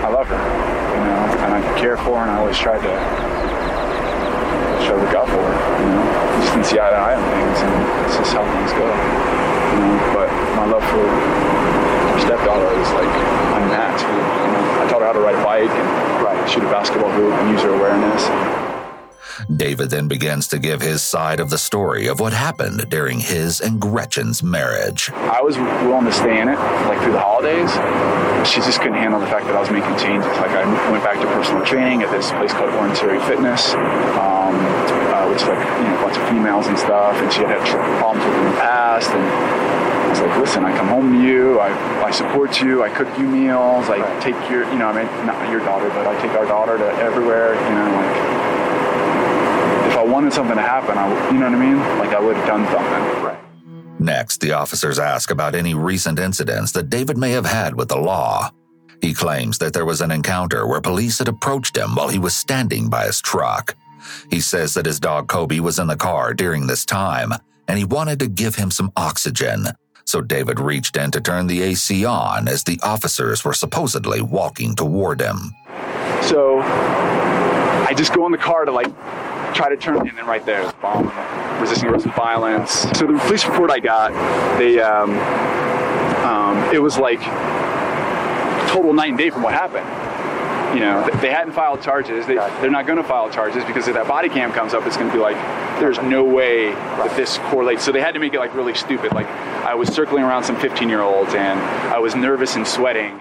I 0.00 0.08
love 0.08 0.26
her, 0.26 0.40
you 0.40 1.00
know, 1.04 1.44
and 1.44 1.54
I 1.54 1.60
care 1.78 1.96
for 1.98 2.16
her, 2.16 2.24
and 2.24 2.30
I 2.30 2.38
always 2.40 2.58
tried 2.58 2.80
to 2.80 2.94
show 4.88 4.96
the 4.96 5.06
out 5.16 5.28
for 5.28 5.36
her, 5.36 5.56
you 5.84 5.88
know. 5.92 6.00
We 6.00 6.40
just 6.40 6.52
didn't 6.56 6.66
see 6.66 6.80
eye 6.80 6.90
to 6.90 6.96
eye 6.96 7.14
on 7.14 7.24
things, 7.28 7.60
and 7.60 7.72
it's 8.08 8.16
just 8.16 8.32
how 8.32 8.44
things 8.48 8.72
go, 8.72 8.88
you 8.88 9.80
know. 9.84 10.16
But 10.16 10.28
my 10.56 10.64
love 10.64 10.84
for 10.88 11.04
her 12.20 12.36
stepdaughter 12.36 12.68
is 12.80 12.90
like 12.92 13.12
unmatched. 13.56 14.04
You 14.04 14.52
know, 14.52 14.82
I 14.82 14.88
taught 14.90 15.00
her 15.00 15.06
how 15.06 15.12
to 15.12 15.20
ride 15.20 15.34
a 15.34 15.44
bike 15.44 15.70
and 15.70 16.50
shoot 16.50 16.62
a 16.62 16.70
basketball 16.70 17.10
hoop 17.10 17.32
and 17.32 17.50
use 17.50 17.62
her 17.62 17.70
awareness. 17.70 18.26
David 19.48 19.88
then 19.90 20.06
begins 20.06 20.48
to 20.48 20.58
give 20.58 20.82
his 20.82 21.02
side 21.02 21.40
of 21.40 21.48
the 21.48 21.56
story 21.58 22.06
of 22.06 22.20
what 22.20 22.32
happened 22.32 22.90
during 22.90 23.20
his 23.20 23.60
and 23.60 23.80
Gretchen's 23.80 24.42
marriage. 24.42 25.10
I 25.10 25.40
was 25.40 25.56
willing 25.56 26.04
to 26.04 26.12
stay 26.12 26.40
in 26.40 26.48
it, 26.48 26.58
like 26.58 27.02
through 27.02 27.12
the 27.12 27.20
holidays. 27.20 27.70
She 28.46 28.60
just 28.60 28.80
couldn't 28.80 28.98
handle 28.98 29.18
the 29.18 29.26
fact 29.26 29.46
that 29.46 29.56
I 29.56 29.60
was 29.60 29.70
making 29.70 29.96
changes. 29.96 30.28
Like 30.36 30.50
I 30.50 30.64
went 30.90 31.02
back 31.02 31.20
to 31.20 31.26
personal 31.26 31.64
training 31.64 32.02
at 32.02 32.10
this 32.10 32.30
place 32.32 32.52
called 32.52 32.70
Orange 32.74 32.98
Theory 32.98 33.20
Fitness, 33.20 33.72
um, 34.20 34.54
uh, 35.08 35.28
which 35.28 35.40
is 35.40 35.48
like 35.48 35.58
you 35.58 35.84
know 35.88 35.98
a 35.98 36.02
bunch 36.02 36.16
of 36.18 36.28
females 36.28 36.66
and 36.66 36.78
stuff. 36.78 37.16
And 37.16 37.32
she 37.32 37.40
had 37.40 37.50
had 37.50 37.64
problems 37.98 38.24
with 38.26 38.34
it 38.34 38.38
in 38.40 38.44
the 38.44 38.60
past. 38.60 39.10
And 39.10 39.69
I 40.10 40.12
was 40.12 40.20
like, 40.22 40.38
listen, 40.40 40.64
I 40.64 40.76
come 40.76 40.88
home 40.88 41.12
to 41.12 41.22
you. 41.22 41.60
I, 41.60 41.68
I 42.02 42.10
support 42.10 42.60
you. 42.60 42.82
I 42.82 42.88
cook 42.88 43.06
you 43.16 43.28
meals. 43.28 43.88
I 43.88 44.00
take 44.18 44.34
your, 44.50 44.64
you 44.72 44.76
know, 44.76 44.88
I 44.88 45.04
mean, 45.04 45.06
not 45.24 45.48
your 45.48 45.60
daughter, 45.60 45.88
but 45.90 46.04
I 46.04 46.20
take 46.20 46.32
our 46.32 46.46
daughter 46.46 46.76
to 46.78 46.92
everywhere. 46.96 47.54
You 47.54 47.70
know, 47.70 47.86
like 47.94 48.16
if 49.92 49.96
I 49.96 50.02
wanted 50.02 50.32
something 50.32 50.56
to 50.56 50.62
happen, 50.62 50.98
I, 50.98 51.06
you 51.30 51.38
know 51.38 51.48
what 51.48 51.54
I 51.54 51.64
mean? 51.64 51.78
Like 52.00 52.10
I 52.10 52.18
would 52.18 52.34
have 52.34 52.46
done 52.48 52.66
something. 52.66 53.24
Right. 53.24 53.38
Next, 54.00 54.40
the 54.40 54.50
officers 54.50 54.98
ask 54.98 55.30
about 55.30 55.54
any 55.54 55.74
recent 55.74 56.18
incidents 56.18 56.72
that 56.72 56.90
David 56.90 57.16
may 57.16 57.30
have 57.30 57.46
had 57.46 57.76
with 57.76 57.88
the 57.88 58.00
law. 58.00 58.50
He 59.00 59.14
claims 59.14 59.58
that 59.58 59.72
there 59.74 59.84
was 59.84 60.00
an 60.00 60.10
encounter 60.10 60.66
where 60.66 60.80
police 60.80 61.20
had 61.20 61.28
approached 61.28 61.76
him 61.76 61.94
while 61.94 62.08
he 62.08 62.18
was 62.18 62.34
standing 62.34 62.90
by 62.90 63.06
his 63.06 63.20
truck. 63.20 63.76
He 64.28 64.40
says 64.40 64.74
that 64.74 64.86
his 64.86 64.98
dog 64.98 65.28
Kobe 65.28 65.60
was 65.60 65.78
in 65.78 65.86
the 65.86 65.96
car 65.96 66.34
during 66.34 66.66
this 66.66 66.84
time, 66.84 67.32
and 67.68 67.78
he 67.78 67.84
wanted 67.84 68.18
to 68.18 68.26
give 68.26 68.56
him 68.56 68.72
some 68.72 68.90
oxygen. 68.96 69.68
So 70.10 70.20
David 70.20 70.58
reached 70.58 70.96
in 70.96 71.12
to 71.12 71.20
turn 71.20 71.46
the 71.46 71.62
AC 71.62 72.04
on 72.04 72.48
as 72.48 72.64
the 72.64 72.80
officers 72.82 73.44
were 73.44 73.52
supposedly 73.52 74.20
walking 74.20 74.74
toward 74.74 75.20
him. 75.20 75.54
So 76.22 76.58
I 76.58 77.94
just 77.96 78.12
go 78.12 78.26
in 78.26 78.32
the 78.32 78.38
car 78.38 78.64
to 78.64 78.72
like 78.72 78.88
try 79.54 79.68
to 79.68 79.76
turn, 79.76 79.98
in, 80.00 80.08
and 80.08 80.18
then 80.18 80.26
right 80.26 80.44
there, 80.44 80.66
the 80.66 80.72
bomb, 80.82 81.12
resisting 81.60 81.90
arrest 81.90 82.06
and 82.06 82.14
violence. 82.16 82.72
So 82.98 83.06
the 83.06 83.20
police 83.20 83.46
report 83.46 83.70
I 83.70 83.78
got, 83.78 84.10
they, 84.58 84.80
um, 84.80 85.10
um, 86.26 86.74
it 86.74 86.82
was 86.82 86.98
like 86.98 87.20
total 88.68 88.92
night 88.92 89.10
and 89.10 89.18
day 89.18 89.30
from 89.30 89.44
what 89.44 89.54
happened. 89.54 89.86
You 90.74 90.80
know, 90.80 91.08
they 91.20 91.30
hadn't 91.30 91.52
filed 91.52 91.82
charges. 91.82 92.26
They, 92.26 92.36
they're 92.36 92.70
not 92.70 92.86
going 92.86 92.98
to 92.98 93.04
file 93.04 93.30
charges 93.30 93.64
because 93.64 93.88
if 93.88 93.94
that 93.94 94.06
body 94.06 94.28
cam 94.28 94.52
comes 94.52 94.72
up, 94.72 94.86
it's 94.86 94.96
going 94.96 95.08
to 95.08 95.14
be 95.14 95.20
like, 95.20 95.36
there's 95.80 95.98
no 96.00 96.24
way 96.24 96.70
that 96.70 97.16
this 97.16 97.38
correlates. 97.38 97.84
So 97.84 97.90
they 97.90 98.00
had 98.00 98.14
to 98.14 98.20
make 98.20 98.34
it 98.34 98.38
like 98.38 98.54
really 98.54 98.74
stupid. 98.74 99.12
Like 99.12 99.26
I 99.26 99.74
was 99.74 99.88
circling 99.88 100.22
around 100.22 100.44
some 100.44 100.58
15 100.60 100.88
year 100.88 101.00
olds 101.00 101.34
and 101.34 101.58
I 101.58 101.98
was 101.98 102.14
nervous 102.14 102.54
and 102.56 102.66
sweating. 102.66 103.20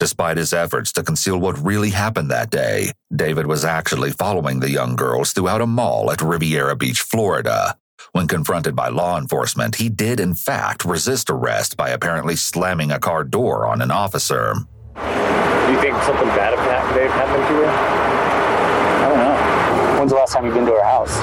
Despite 0.00 0.36
his 0.36 0.52
efforts 0.52 0.92
to 0.92 1.02
conceal 1.02 1.38
what 1.38 1.58
really 1.58 1.90
happened 1.90 2.30
that 2.30 2.50
day, 2.50 2.90
David 3.14 3.46
was 3.46 3.64
actually 3.64 4.10
following 4.10 4.60
the 4.60 4.70
young 4.70 4.96
girls 4.96 5.32
throughout 5.32 5.60
a 5.60 5.66
mall 5.66 6.10
at 6.10 6.20
Riviera 6.20 6.76
Beach, 6.76 7.00
Florida. 7.00 7.76
When 8.12 8.28
confronted 8.28 8.76
by 8.76 8.88
law 8.88 9.16
enforcement, 9.18 9.76
he 9.76 9.88
did 9.88 10.20
in 10.20 10.34
fact 10.34 10.84
resist 10.84 11.30
arrest 11.30 11.76
by 11.76 11.90
apparently 11.90 12.36
slamming 12.36 12.90
a 12.90 12.98
car 12.98 13.24
door 13.24 13.66
on 13.66 13.80
an 13.80 13.90
officer. 13.90 14.54
Do 14.94 15.72
you 15.72 15.80
think 15.80 15.96
something 16.02 16.28
bad 16.28 16.54
happened, 16.58 16.73
Dave, 16.94 17.10
happened 17.10 17.44
to 17.48 17.54
you? 17.54 17.66
I 17.66 19.08
don't 19.08 19.18
know. 19.18 19.98
When's 19.98 20.12
the 20.12 20.16
last 20.16 20.32
time 20.32 20.44
you've 20.44 20.54
been 20.54 20.66
to 20.66 20.74
our 20.74 20.84
house? 20.84 21.16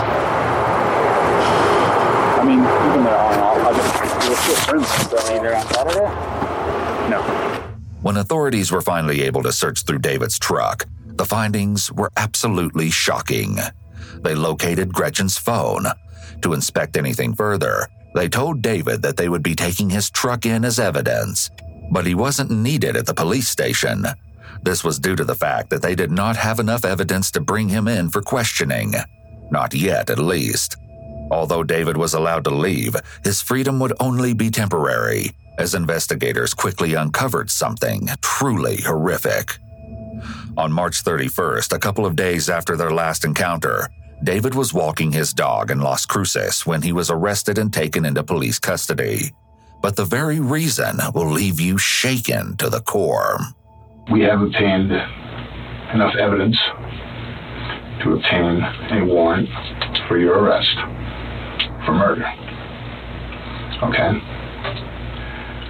I 2.37 2.43
mean, 2.43 2.59
even 2.59 3.03
there 3.05 3.17
on 3.17 3.33
and 3.33 3.41
off, 3.41 3.57
I 3.57 3.71
just, 3.77 4.29
we're 4.29 4.35
still 4.35 4.55
friends. 4.55 4.87
So, 5.09 5.35
Either 5.35 5.55
on 5.55 5.67
Saturday? 5.67 7.09
no. 7.09 7.21
When 8.01 8.17
authorities 8.17 8.71
were 8.71 8.81
finally 8.81 9.21
able 9.21 9.43
to 9.43 9.53
search 9.53 9.83
through 9.83 9.99
David's 9.99 10.37
truck, 10.39 10.85
the 11.05 11.25
findings 11.25 11.91
were 11.91 12.11
absolutely 12.17 12.89
shocking. 12.89 13.57
They 14.23 14.35
located 14.35 14.93
Gretchen's 14.93 15.37
phone. 15.37 15.85
To 16.41 16.53
inspect 16.53 16.97
anything 16.97 17.33
further, 17.35 17.87
they 18.15 18.27
told 18.27 18.61
David 18.61 19.03
that 19.03 19.15
they 19.17 19.29
would 19.29 19.43
be 19.43 19.55
taking 19.55 19.89
his 19.89 20.09
truck 20.09 20.45
in 20.45 20.65
as 20.65 20.79
evidence, 20.79 21.49
but 21.91 22.05
he 22.05 22.15
wasn't 22.15 22.51
needed 22.51 22.97
at 22.97 23.05
the 23.05 23.13
police 23.13 23.47
station. 23.47 24.05
This 24.63 24.83
was 24.83 24.99
due 24.99 25.15
to 25.15 25.23
the 25.23 25.35
fact 25.35 25.69
that 25.69 25.81
they 25.81 25.95
did 25.95 26.11
not 26.11 26.35
have 26.35 26.59
enough 26.59 26.85
evidence 26.85 27.31
to 27.31 27.41
bring 27.41 27.69
him 27.69 27.87
in 27.87 28.09
for 28.09 28.21
questioning. 28.21 28.93
Not 29.49 29.73
yet, 29.73 30.09
at 30.09 30.19
least. 30.19 30.77
Although 31.31 31.63
David 31.63 31.97
was 31.97 32.13
allowed 32.13 32.43
to 32.43 32.51
leave, 32.51 32.95
his 33.23 33.41
freedom 33.41 33.79
would 33.79 33.93
only 33.99 34.33
be 34.33 34.49
temporary, 34.49 35.31
as 35.57 35.73
investigators 35.73 36.53
quickly 36.53 36.93
uncovered 36.93 37.49
something 37.49 38.09
truly 38.21 38.81
horrific. 38.81 39.57
On 40.57 40.71
March 40.71 41.03
31st, 41.03 41.73
a 41.73 41.79
couple 41.79 42.05
of 42.05 42.15
days 42.15 42.49
after 42.49 42.75
their 42.75 42.91
last 42.91 43.23
encounter, 43.23 43.89
David 44.23 44.53
was 44.53 44.73
walking 44.73 45.11
his 45.11 45.33
dog 45.33 45.71
in 45.71 45.79
Las 45.79 46.05
Cruces 46.05 46.65
when 46.65 46.81
he 46.81 46.91
was 46.91 47.09
arrested 47.09 47.57
and 47.57 47.73
taken 47.73 48.05
into 48.05 48.23
police 48.23 48.59
custody. 48.59 49.31
But 49.81 49.95
the 49.95 50.05
very 50.05 50.39
reason 50.39 50.99
will 51.15 51.31
leave 51.31 51.59
you 51.59 51.77
shaken 51.79 52.55
to 52.57 52.69
the 52.69 52.81
core. 52.81 53.39
We 54.09 54.21
have 54.21 54.41
obtained 54.41 54.91
enough 55.93 56.15
evidence 56.15 56.57
to 58.01 58.13
obtain 58.13 58.61
a 58.91 59.05
warrant 59.05 59.49
for 60.07 60.17
your 60.17 60.39
arrest 60.39 60.73
for 61.85 61.93
murder. 61.93 62.25
Okay? 63.83 64.11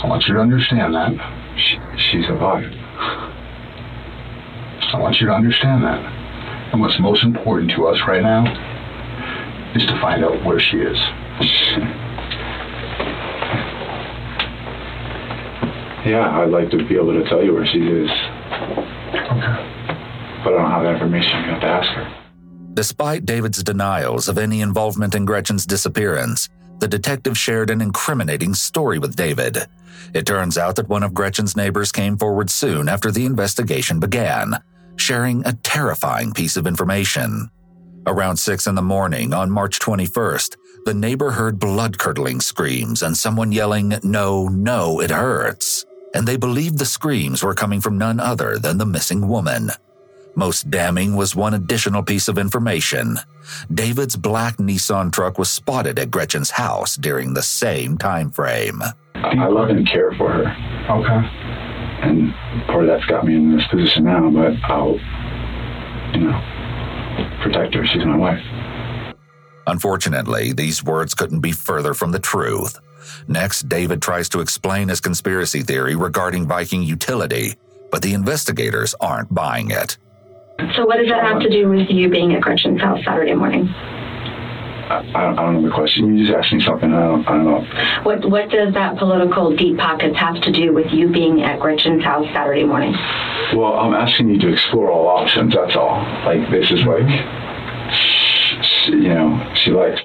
I 0.04 0.08
want 0.08 0.26
you 0.28 0.36
to 0.36 0.40
understand 0.40 0.94
that. 0.96 1.12
She, 1.58 1.78
she's 1.98 2.30
alive. 2.30 2.72
I 4.94 5.00
want 5.00 5.20
you 5.20 5.28
to 5.28 5.34
understand 5.34 5.84
that. 5.84 6.00
And 6.72 6.82
what's 6.82 7.00
most 7.00 7.24
important 7.24 7.72
to 7.72 7.88
us 7.88 8.00
right 8.08 8.24
now 8.24 8.46
is 9.76 9.86
to 9.86 10.00
find 10.02 10.24
out 10.24 10.44
where 10.46 10.60
she 10.60 10.78
is. 10.78 10.98
Yeah, 16.06 16.40
I'd 16.42 16.50
like 16.50 16.72
to 16.72 16.78
be 16.88 16.96
able 16.96 17.14
to 17.14 17.28
tell 17.30 17.44
you 17.44 17.54
where 17.54 17.66
she 17.68 17.78
is, 17.80 18.10
Okay. 18.10 20.42
but 20.44 20.54
I 20.54 20.58
don't 20.58 20.72
have 20.72 20.84
that 20.84 20.94
information. 20.94 21.44
You 21.46 21.52
have 21.52 21.62
to 21.62 21.68
ask 21.68 21.90
her. 21.92 22.18
Despite 22.74 23.26
David's 23.26 23.62
denials 23.64 24.28
of 24.28 24.38
any 24.38 24.62
involvement 24.62 25.14
in 25.14 25.26
Gretchen's 25.26 25.66
disappearance, 25.66 26.50
the 26.80 26.88
detective 26.88 27.38
shared 27.38 27.70
an 27.70 27.82
incriminating 27.82 28.56
story 28.56 28.98
with 28.98 29.16
David. 29.16 29.58
It 30.16 30.26
turns 30.26 30.58
out 30.58 30.76
that 30.78 30.90
one 30.90 31.04
of 31.04 31.14
Gretchen's 31.14 31.56
neighbors 31.56 31.92
came 31.92 32.18
forward 32.18 32.50
soon 32.50 32.90
after 32.90 33.12
the 33.12 33.26
investigation 33.26 34.00
began, 34.00 34.56
sharing 34.96 35.46
a 35.46 35.54
terrifying 35.54 36.34
piece 36.34 36.58
of 36.58 36.66
information. 36.66 37.52
Around 38.08 38.38
6 38.38 38.66
in 38.66 38.74
the 38.74 38.82
morning 38.82 39.34
on 39.34 39.52
March 39.52 39.78
21st, 39.78 40.56
the 40.86 40.94
neighbor 40.96 41.30
heard 41.30 41.60
blood 41.60 42.00
curdling 42.00 42.42
screams 42.42 43.04
and 43.04 43.16
someone 43.16 43.52
yelling, 43.52 43.94
No, 44.02 44.48
no, 44.48 45.00
it 45.00 45.12
hurts. 45.12 45.86
And 46.14 46.28
they 46.28 46.36
believed 46.38 46.78
the 46.78 46.86
screams 46.86 47.44
were 47.44 47.54
coming 47.54 47.80
from 47.82 47.98
none 47.98 48.20
other 48.20 48.58
than 48.58 48.78
the 48.78 48.86
missing 48.86 49.28
woman. 49.28 49.72
Most 50.36 50.70
damning 50.70 51.16
was 51.16 51.36
one 51.36 51.54
additional 51.54 52.04
piece 52.04 52.28
of 52.28 52.38
information. 52.38 53.18
David's 53.74 54.16
black 54.16 54.58
Nissan 54.58 55.12
truck 55.12 55.38
was 55.38 55.50
spotted 55.50 56.00
at 56.00 56.12
Gretchen's 56.12 56.52
house 56.52 56.96
during 56.96 57.34
the 57.34 57.42
same 57.42 57.98
time 57.98 58.30
frame. 58.32 58.82
I 59.16 59.36
I 59.38 59.48
love 59.48 59.70
and 59.70 59.88
care 59.88 60.12
for 60.14 60.32
her, 60.32 60.46
Okay. 60.90 61.28
and 62.08 62.34
part 62.68 62.84
of 62.86 62.88
that's 62.88 63.06
got 63.06 63.26
me 63.26 63.36
in 63.36 63.56
this 63.56 63.68
position 63.68 64.06
now. 64.06 64.30
But 64.30 64.54
I'll, 64.64 64.98
you 66.14 66.28
know, 66.28 67.38
protect 67.44 67.74
her. 67.76 67.86
She's 67.86 68.06
my 68.06 68.16
wife. 68.18 68.42
Unfortunately, 69.68 70.54
these 70.54 70.84
words 70.84 71.14
couldn't 71.14 71.42
be 71.42 71.52
further 71.52 71.94
from 71.94 72.12
the 72.12 72.20
truth. 72.20 72.80
Next, 73.28 73.68
David 73.70 74.02
tries 74.02 74.30
to 74.30 74.40
explain 74.40 74.90
his 74.90 75.00
conspiracy 75.00 75.62
theory 75.62 75.96
regarding 75.96 76.48
Viking 76.48 76.84
utility, 76.84 77.56
but 77.92 78.02
the 78.02 78.14
investigators 78.14 78.96
aren't 79.02 79.34
buying 79.34 79.72
it. 79.72 79.98
So 80.76 80.86
what 80.86 80.98
does 80.98 81.08
that 81.08 81.24
have 81.24 81.42
to 81.42 81.50
do 81.50 81.70
with 81.70 81.90
you 81.90 82.10
being 82.10 82.34
at 82.34 82.42
Gretchen's 82.42 82.82
house 82.82 83.04
Saturday 83.04 83.34
morning? 83.34 83.68
I, 84.92 85.00
I, 85.16 85.36
don't, 85.36 85.62
know 85.62 85.70
the 85.70 85.74
question. 85.74 86.18
You 86.18 86.26
just 86.26 86.38
asked 86.38 86.54
me 86.54 86.62
something. 86.62 86.94
I 86.94 87.08
don't, 87.08 87.28
I 87.28 87.32
don't 87.38 87.46
know. 87.46 88.02
What 88.04 88.30
what 88.30 88.50
does 88.50 88.74
that 88.74 88.98
political 88.98 89.56
deep 89.56 89.78
pockets 89.78 90.18
have 90.18 90.42
to 90.42 90.52
do 90.52 90.74
with 90.74 90.92
you 90.92 91.10
being 91.10 91.42
at 91.44 91.60
Gretchen's 91.60 92.04
house 92.04 92.26
Saturday 92.34 92.66
morning? 92.66 92.94
Well, 93.56 93.74
I'm 93.74 93.94
asking 93.94 94.30
you 94.30 94.40
to 94.40 94.52
explore 94.52 94.92
all 94.92 95.08
options. 95.08 95.54
That's 95.56 95.76
all. 95.78 96.04
Like 96.26 96.50
this 96.52 96.70
is 96.72 96.84
like, 96.84 97.08
you 98.90 99.14
know, 99.14 99.54
she 99.56 99.72
likes 99.72 100.02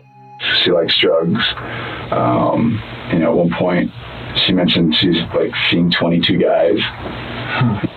she 0.62 0.70
likes 0.70 0.96
drugs. 0.98 1.40
Um, 2.10 2.80
you 3.12 3.18
know, 3.18 3.30
at 3.32 3.36
one 3.36 3.50
point 3.58 3.90
she 4.36 4.52
mentioned 4.52 4.94
she's 4.94 5.16
like 5.34 5.50
seen 5.70 5.90
22 5.90 6.38
guys. 6.38 6.78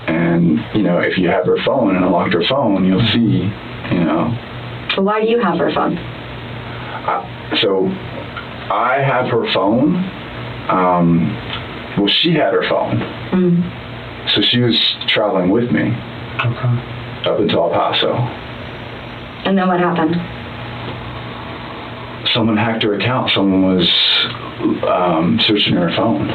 And 0.07 0.59
you 0.73 0.83
know, 0.83 0.99
if 0.99 1.17
you 1.17 1.27
have 1.29 1.45
her 1.45 1.57
phone 1.65 1.95
and 1.95 2.05
unlocked 2.05 2.33
her 2.33 2.43
phone, 2.47 2.85
you'll 2.85 3.05
see. 3.07 3.49
You 3.91 4.03
know, 4.05 4.87
So 4.95 5.01
why 5.01 5.21
do 5.21 5.27
you 5.27 5.39
have 5.39 5.57
her 5.57 5.71
phone? 5.73 5.97
I, 5.97 7.57
so 7.59 7.87
I 8.71 9.01
have 9.03 9.27
her 9.31 9.51
phone. 9.53 9.95
Um, 10.69 11.33
well, 11.97 12.07
she 12.07 12.31
had 12.33 12.53
her 12.53 12.63
phone, 12.69 12.99
so 14.29 14.41
she 14.41 14.59
was 14.61 14.95
traveling 15.07 15.49
with 15.49 15.71
me 15.71 15.81
Okay. 16.45 17.27
up 17.27 17.39
until 17.39 17.63
El 17.63 17.69
Paso. 17.71 18.13
And 19.45 19.57
then 19.57 19.67
what 19.67 19.79
happened? 19.79 20.15
Someone 22.33 22.57
hacked 22.57 22.83
her 22.83 22.93
account. 22.95 23.31
Someone 23.31 23.75
was 23.75 23.89
um, 24.87 25.39
searching 25.47 25.73
her 25.73 25.89
phone. 25.95 26.27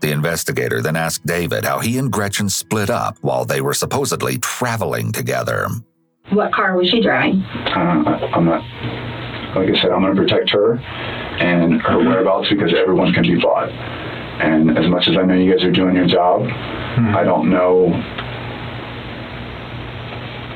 The 0.00 0.12
investigator 0.12 0.80
then 0.82 0.96
asked 0.96 1.24
David 1.26 1.64
how 1.64 1.78
he 1.78 1.98
and 1.98 2.10
Gretchen 2.10 2.48
split 2.48 2.90
up 2.90 3.18
while 3.20 3.44
they 3.44 3.60
were 3.60 3.74
supposedly 3.74 4.38
traveling 4.38 5.12
together. 5.12 5.66
What 6.30 6.52
car 6.52 6.76
was 6.76 6.88
she 6.90 7.02
driving? 7.02 7.42
Uh, 7.42 8.02
I- 8.06 8.30
I'm 8.34 8.44
not, 8.44 8.62
like 9.56 9.68
I 9.68 9.80
said, 9.80 9.90
I'm 9.90 10.00
going 10.02 10.14
to 10.14 10.22
protect 10.22 10.50
her 10.50 10.76
and 10.78 11.80
her 11.82 11.98
whereabouts 11.98 12.48
because 12.50 12.72
everyone 12.76 13.12
can 13.12 13.22
be 13.22 13.36
bought. 13.40 13.68
And 13.70 14.78
as 14.78 14.88
much 14.88 15.06
as 15.08 15.16
I 15.18 15.22
know 15.22 15.34
you 15.34 15.54
guys 15.54 15.62
are 15.64 15.72
doing 15.72 15.96
your 15.96 16.06
job, 16.06 16.42
I 16.46 17.22
don't 17.24 17.50
know. 17.50 17.92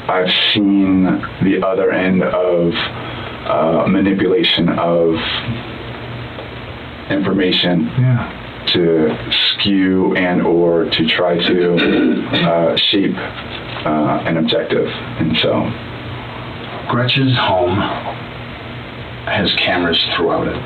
I've 0.08 0.30
seen 0.52 1.04
the 1.42 1.60
other 1.66 1.90
end 1.92 2.22
of 2.22 2.72
uh, 3.46 3.86
manipulation 3.86 4.68
of 4.70 5.14
information 7.10 7.86
Yeah. 7.98 8.64
to 8.72 9.14
skew 9.30 10.14
and 10.16 10.40
or 10.42 10.84
to 10.86 11.06
try 11.06 11.36
to 11.38 11.74
uh, 12.32 12.76
shape 12.76 13.14
uh, 13.16 14.22
an 14.26 14.38
objective. 14.38 14.86
And 14.88 15.36
so 15.38 15.60
Gretchen's 16.88 17.36
home 17.36 17.76
has 19.26 19.52
cameras 19.54 20.02
throughout 20.16 20.46
it. 20.48 20.56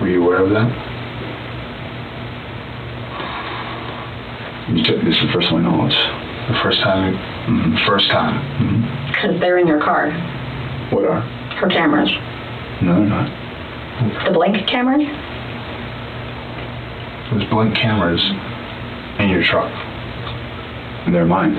Were 0.00 0.08
you 0.08 0.22
aware 0.24 0.42
of 0.44 0.50
that? 0.50 0.88
you 4.70 4.82
took 4.84 5.02
this 5.04 5.16
is 5.16 5.24
personal 5.32 5.58
knowledge. 5.60 5.94
The 6.48 6.58
first 6.62 6.80
time, 6.80 7.14
first 7.86 8.08
time. 8.10 8.40
Because 9.12 9.38
they're 9.40 9.58
in 9.58 9.66
your 9.66 9.80
car. 9.80 10.10
What 10.92 11.06
are? 11.06 11.20
Her 11.20 11.68
cameras. 11.68 12.10
No, 12.82 13.00
they're 13.00 13.08
not. 13.08 14.24
The 14.26 14.32
blink 14.32 14.68
cameras? 14.68 15.02
There's 17.30 17.50
blink 17.50 17.74
cameras 17.74 18.20
in 19.18 19.30
your 19.30 19.42
truck. 19.42 19.72
They're 21.10 21.24
mine. 21.24 21.56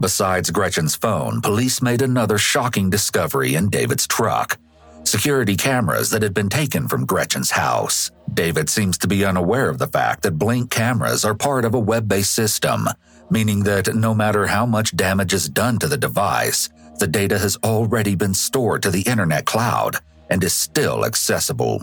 Besides 0.00 0.50
Gretchen's 0.50 0.94
phone, 0.94 1.40
police 1.40 1.82
made 1.82 2.02
another 2.02 2.38
shocking 2.38 2.88
discovery 2.88 3.56
in 3.56 3.68
David's 3.68 4.06
truck 4.06 4.58
security 5.04 5.56
cameras 5.56 6.10
that 6.10 6.22
had 6.22 6.34
been 6.34 6.48
taken 6.48 6.88
from 6.88 7.04
Gretchen's 7.04 7.50
house. 7.50 8.10
David 8.32 8.70
seems 8.70 8.96
to 8.98 9.08
be 9.08 9.24
unaware 9.24 9.68
of 9.68 9.78
the 9.78 9.86
fact 9.86 10.22
that 10.22 10.38
Blink 10.38 10.70
cameras 10.70 11.24
are 11.24 11.34
part 11.34 11.64
of 11.64 11.74
a 11.74 11.80
web 11.80 12.08
based 12.08 12.32
system, 12.32 12.88
meaning 13.30 13.64
that 13.64 13.94
no 13.94 14.14
matter 14.14 14.46
how 14.46 14.64
much 14.64 14.96
damage 14.96 15.34
is 15.34 15.48
done 15.48 15.78
to 15.78 15.88
the 15.88 15.96
device, 15.96 16.68
the 16.98 17.06
data 17.06 17.38
has 17.38 17.56
already 17.64 18.14
been 18.14 18.34
stored 18.34 18.82
to 18.82 18.90
the 18.90 19.02
internet 19.02 19.44
cloud 19.44 19.96
and 20.30 20.42
is 20.44 20.52
still 20.52 21.04
accessible. 21.04 21.80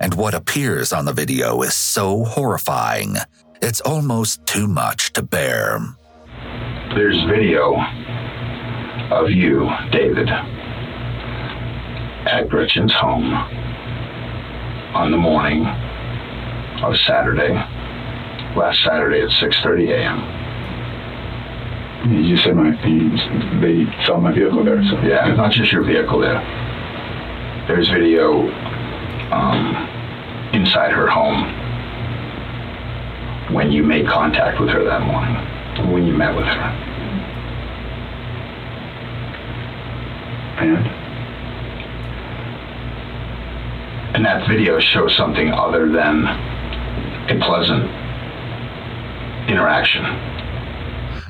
And 0.00 0.14
what 0.14 0.34
appears 0.34 0.92
on 0.92 1.04
the 1.04 1.12
video 1.12 1.62
is 1.62 1.76
so 1.76 2.24
horrifying, 2.24 3.16
it's 3.62 3.80
almost 3.82 4.44
too 4.46 4.66
much 4.66 5.12
to 5.14 5.22
bear. 5.22 5.78
There's 6.94 7.22
video 7.24 7.76
of 9.10 9.30
you, 9.30 9.68
David, 9.92 10.28
at 12.26 12.48
Gretchen's 12.48 12.92
home 12.94 13.32
on 14.94 15.10
the 15.10 15.16
morning 15.16 15.66
of 16.82 16.96
Saturday, 17.06 17.54
last 18.56 18.82
Saturday 18.84 19.22
at 19.22 19.30
6:30 19.30 19.90
a.m. 19.90 20.43
You 22.06 22.36
said 22.36 22.54
my 22.54 22.70
they 23.62 23.86
saw 24.04 24.20
my 24.20 24.30
vehicle 24.32 24.62
there. 24.62 24.82
So 24.84 25.00
Yeah, 25.00 25.34
not 25.34 25.52
just 25.52 25.72
your 25.72 25.82
vehicle 25.82 26.20
there. 26.20 26.40
There's 27.66 27.88
video 27.88 28.50
um, 29.32 29.74
inside 30.52 30.92
her 30.92 31.08
home 31.08 31.44
when 33.54 33.72
you 33.72 33.82
made 33.82 34.06
contact 34.06 34.60
with 34.60 34.68
her 34.68 34.84
that 34.84 35.00
morning, 35.00 35.34
when 35.92 36.06
you 36.06 36.12
met 36.12 36.36
with 36.36 36.44
her. 36.44 36.60
and 40.60 40.86
And 44.14 44.24
that 44.26 44.46
video 44.46 44.78
shows 44.78 45.16
something 45.16 45.50
other 45.52 45.90
than 45.90 46.26
a 46.26 47.38
pleasant 47.40 47.84
interaction. 49.48 50.04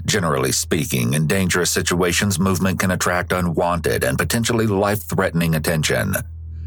Generally 0.07 0.53
speaking, 0.53 1.15
in 1.15 1.27
dangerous 1.27 1.71
situations, 1.71 2.39
movement 2.39 2.79
can 2.79 2.91
attract 2.91 3.33
unwanted 3.33 4.05
and 4.05 4.19
potentially 4.19 4.67
life 4.67 5.03
threatening 5.03 5.55
attention. 5.55 6.15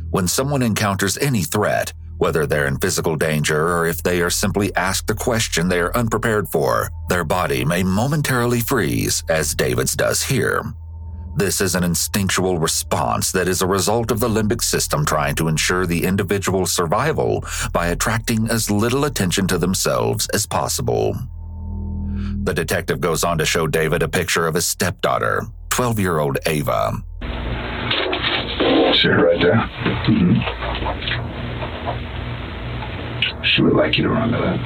When 0.10 0.28
someone 0.28 0.64
encounters 0.64 1.18
any 1.20 1.44
threat, 1.44 1.94
whether 2.18 2.48
they're 2.48 2.66
in 2.66 2.78
physical 2.78 3.16
danger 3.16 3.78
or 3.78 3.86
if 3.86 4.02
they 4.02 4.22
are 4.22 4.32
simply 4.32 4.76
asked 4.76 5.10
a 5.12 5.16
question 5.16 5.68
they 5.68 5.80
are 5.80 5.96
unprepared 5.96 6.50
for, 6.50 6.90
their 7.10 7.24
body 7.24 7.64
may 7.64 7.84
momentarily 7.84 8.60
freeze, 8.60 9.24
as 9.30 9.54
David's 9.54 9.96
does 9.96 10.24
here. 10.24 10.64
This 11.36 11.62
is 11.62 11.76
an 11.76 11.84
instinctual 11.84 12.58
response 12.58 13.32
that 13.34 13.48
is 13.48 13.62
a 13.62 13.68
result 13.68 14.10
of 14.10 14.20
the 14.20 14.28
limbic 14.28 14.64
system 14.64 15.06
trying 15.06 15.36
to 15.36 15.48
ensure 15.48 15.86
the 15.86 16.04
individual's 16.04 16.72
survival 16.72 17.46
by 17.72 17.90
attracting 17.90 18.50
as 18.50 18.72
little 18.72 19.06
attention 19.06 19.46
to 19.50 19.60
themselves 19.60 20.28
as 20.34 20.48
possible. 20.48 21.16
The 22.44 22.54
detective 22.54 23.00
goes 23.00 23.24
on 23.24 23.38
to 23.38 23.46
show 23.46 23.68
David 23.68 24.04
a 24.04 24.08
picture 24.08 24.48
of 24.48 24.56
his 24.56 24.66
stepdaughter, 24.68 25.44
12 25.70 26.00
year 26.00 26.20
old 26.20 26.38
Ava. 26.46 27.04
See 27.22 29.10
her 29.10 29.26
right 29.26 29.42
there? 29.42 29.70
Mm-hmm. 30.08 30.42
She 33.44 33.62
would 33.62 33.74
like 33.74 33.98
you 33.98 34.04
to 34.04 34.10
remember 34.10 34.40
that. 34.42 34.60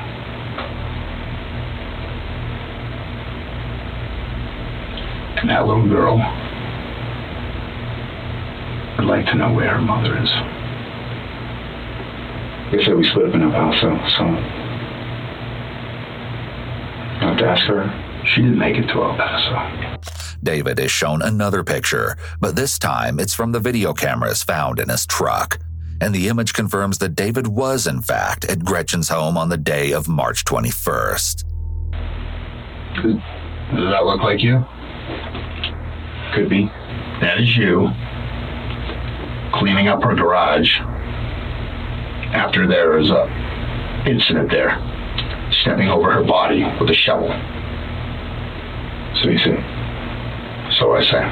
And 5.40 5.50
that 5.50 5.66
little 5.68 5.88
girl 5.88 6.18
would 8.98 9.08
like 9.08 9.26
to 9.28 9.36
know 9.36 9.52
where 9.54 9.76
her 9.76 9.82
mother 9.82 10.18
is. 10.22 10.30
they 12.72 12.84
said 12.84 12.96
we 12.96 13.04
split 13.04 13.28
up 13.28 13.36
in 13.36 13.42
El 13.42 13.52
Paso, 13.52 13.98
so 14.18 14.61
have 17.22 17.38
to 17.38 17.46
ask 17.46 17.64
her. 17.68 18.24
She 18.26 18.42
didn't 18.42 18.60
make 18.60 18.76
it 18.78 18.88
to 18.88 19.04
El 19.04 19.16
Paso. 19.16 19.98
David 20.44 20.80
is 20.80 20.92
shown 20.92 21.22
another 21.22 21.64
picture, 21.64 22.18
but 22.40 22.56
this 22.56 22.80
time 22.80 23.20
it's 23.20 23.34
from 23.34 23.52
the 23.52 23.60
video 23.60 23.94
cameras 23.94 24.44
found 24.44 24.80
in 24.80 24.90
his 24.90 25.06
truck. 25.06 25.60
And 26.00 26.16
the 26.16 26.30
image 26.30 26.54
confirms 26.54 26.98
that 26.98 27.14
David 27.14 27.48
was, 27.48 27.86
in 27.86 28.02
fact, 28.02 28.46
at 28.46 28.66
Gretchen's 28.66 29.10
home 29.10 29.38
on 29.38 29.50
the 29.50 29.58
day 29.58 29.92
of 29.92 30.08
March 30.08 30.44
21st. 30.46 31.44
Does 32.96 33.90
that 33.92 34.06
look 34.06 34.22
like 34.22 34.42
you? 34.42 34.66
Could 36.34 36.50
be. 36.50 36.66
That 37.22 37.40
is 37.40 37.56
you 37.56 37.90
cleaning 39.54 39.88
up 39.90 40.02
her 40.04 40.16
garage 40.16 40.80
after 42.34 42.66
there 42.68 42.98
is 42.98 43.12
a 43.12 43.28
incident 44.08 44.50
there, 44.50 44.72
stepping 45.62 45.88
over 45.90 46.12
her 46.12 46.24
body 46.24 46.64
with 46.80 46.90
a 46.90 46.94
shovel. 46.94 47.30
So 49.22 49.30
you 49.30 49.38
say. 49.38 49.56
So 50.80 50.94
I 50.96 51.02
say. 51.04 51.24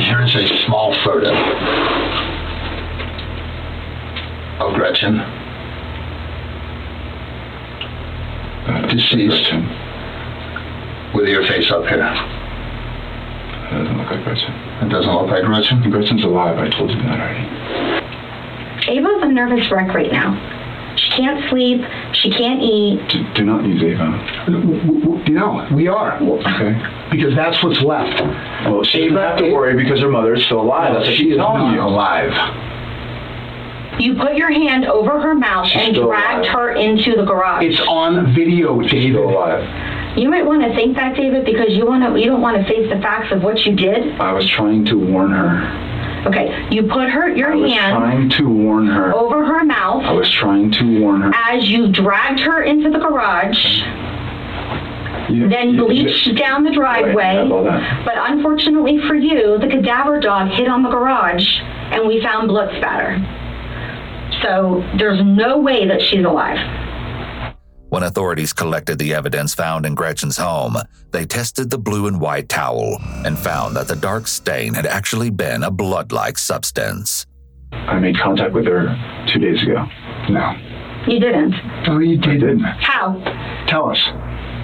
Here 0.00 0.22
is 0.22 0.34
a 0.34 0.46
small 0.66 0.94
photo 1.04 1.32
of 4.60 4.74
Gretchen, 4.74 5.18
Uh, 8.64 8.86
Deceased. 8.86 9.50
Gretchen. 9.50 9.68
with 11.14 11.26
your 11.28 11.42
face 11.46 11.70
up 11.72 11.84
here. 11.86 11.98
That 11.98 13.78
doesn't 13.78 13.98
look 13.98 14.10
like 14.10 14.22
Gretchen. 14.24 14.52
It 14.82 14.88
doesn't 14.88 15.12
look 15.12 15.30
like 15.30 15.44
Gretchen. 15.44 15.90
Gretchen's 15.90 16.22
alive. 16.24 16.58
I 16.58 16.68
told 16.70 16.90
you 16.90 16.96
that 17.02 17.18
already. 17.20 17.46
Ava's 18.88 19.22
a 19.22 19.28
nervous 19.32 19.68
wreck 19.70 19.92
right 19.94 20.12
now. 20.12 20.36
She 21.02 21.10
can't 21.10 21.48
sleep. 21.50 21.80
She 22.14 22.30
can't 22.30 22.60
eat. 22.62 23.00
Do, 23.08 23.34
do 23.34 23.44
not 23.44 23.64
use 23.64 23.82
Ava. 23.82 25.24
You 25.26 25.34
know, 25.34 25.66
we 25.74 25.88
are. 25.88 26.20
Okay. 26.22 26.72
Because 27.10 27.34
that's 27.34 27.62
what's 27.62 27.80
left. 27.82 28.20
Well, 28.66 28.84
she 28.84 29.08
doesn't 29.08 29.16
have 29.16 29.38
to 29.38 29.50
worry 29.52 29.74
because 29.82 30.00
her 30.00 30.08
mother 30.10 30.34
is 30.34 30.44
still 30.44 30.60
alive. 30.60 30.94
That's 30.94 31.06
what 31.08 31.16
she 31.16 31.24
she's 31.24 31.32
is 31.32 31.38
not 31.38 31.72
you. 31.74 31.80
alive. 31.80 32.32
You 34.00 34.14
put 34.16 34.36
your 34.36 34.50
hand 34.50 34.86
over 34.86 35.20
her 35.20 35.34
mouth 35.34 35.66
She's 35.68 35.82
and 35.88 35.94
dragged 35.94 36.46
alive. 36.46 36.54
her 36.54 36.72
into 36.74 37.14
the 37.14 37.24
garage. 37.24 37.64
It's 37.64 37.80
on 37.80 38.34
video, 38.34 38.80
She's 38.82 38.90
David. 38.90 39.12
still 39.12 39.28
alive. 39.30 40.18
You 40.18 40.28
might 40.30 40.44
want 40.46 40.62
to 40.62 40.74
think 40.74 40.96
that, 40.96 41.14
David, 41.16 41.44
because 41.44 41.68
you 41.70 41.86
want 41.86 42.02
to. 42.02 42.18
You 42.20 42.26
don't 42.26 42.40
want 42.40 42.56
to 42.56 42.64
face 42.64 42.88
the 42.90 43.00
facts 43.00 43.32
of 43.32 43.42
what 43.42 43.58
you 43.66 43.74
did. 43.76 44.18
I 44.20 44.32
was 44.32 44.48
trying 44.48 44.84
to 44.86 44.94
warn 44.94 45.30
her. 45.32 45.90
Okay, 46.26 46.68
you 46.70 46.84
put 46.84 47.08
her 47.10 47.28
your 47.34 47.52
I 47.52 47.56
was 47.56 47.72
hand 47.72 47.96
trying 47.96 48.28
to 48.30 48.48
warn 48.48 48.86
her. 48.86 49.12
over 49.14 49.44
her 49.44 49.64
mouth 49.64 50.04
I 50.04 50.12
was 50.12 50.30
trying 50.30 50.70
to 50.72 51.00
warn 51.00 51.22
her. 51.22 51.32
as 51.34 51.68
you 51.68 51.90
dragged 51.90 52.40
her 52.40 52.62
into 52.62 52.90
the 52.90 52.98
garage. 52.98 53.58
then 55.28 55.76
bleached 55.76 56.36
down 56.36 56.62
the 56.64 56.70
driveway. 56.72 57.46
But 58.04 58.14
unfortunately 58.18 58.98
for 59.08 59.14
you, 59.14 59.58
the 59.58 59.66
cadaver 59.68 60.20
dog 60.20 60.48
hit 60.50 60.68
on 60.68 60.82
the 60.82 60.90
garage 60.90 61.46
and 61.90 62.06
we 62.06 62.20
found 62.22 62.48
blood 62.48 62.70
spatter. 62.76 63.18
So 64.42 64.82
there's 64.98 65.20
no 65.24 65.58
way 65.58 65.86
that 65.88 66.00
she's 66.02 66.24
alive. 66.24 66.58
When 67.92 68.04
authorities 68.04 68.54
collected 68.54 68.98
the 68.98 69.12
evidence 69.12 69.54
found 69.54 69.84
in 69.84 69.94
Gretchen's 69.94 70.38
home, 70.38 70.78
they 71.10 71.26
tested 71.26 71.68
the 71.68 71.76
blue 71.76 72.06
and 72.06 72.18
white 72.18 72.48
towel 72.48 72.96
and 73.26 73.38
found 73.38 73.76
that 73.76 73.86
the 73.86 73.96
dark 73.96 74.26
stain 74.28 74.72
had 74.72 74.86
actually 74.86 75.28
been 75.28 75.62
a 75.62 75.70
blood 75.70 76.10
like 76.10 76.38
substance. 76.38 77.26
I 77.70 77.98
made 77.98 78.16
contact 78.18 78.54
with 78.54 78.64
her 78.64 78.96
two 79.28 79.40
days 79.40 79.62
ago. 79.62 79.84
No. 80.30 80.52
You 81.06 81.20
didn't. 81.20 81.52
No, 81.86 81.98
you 81.98 82.16
didn't. 82.16 82.60
How? 82.60 83.12
Tell 83.68 83.90
us. 83.90 84.00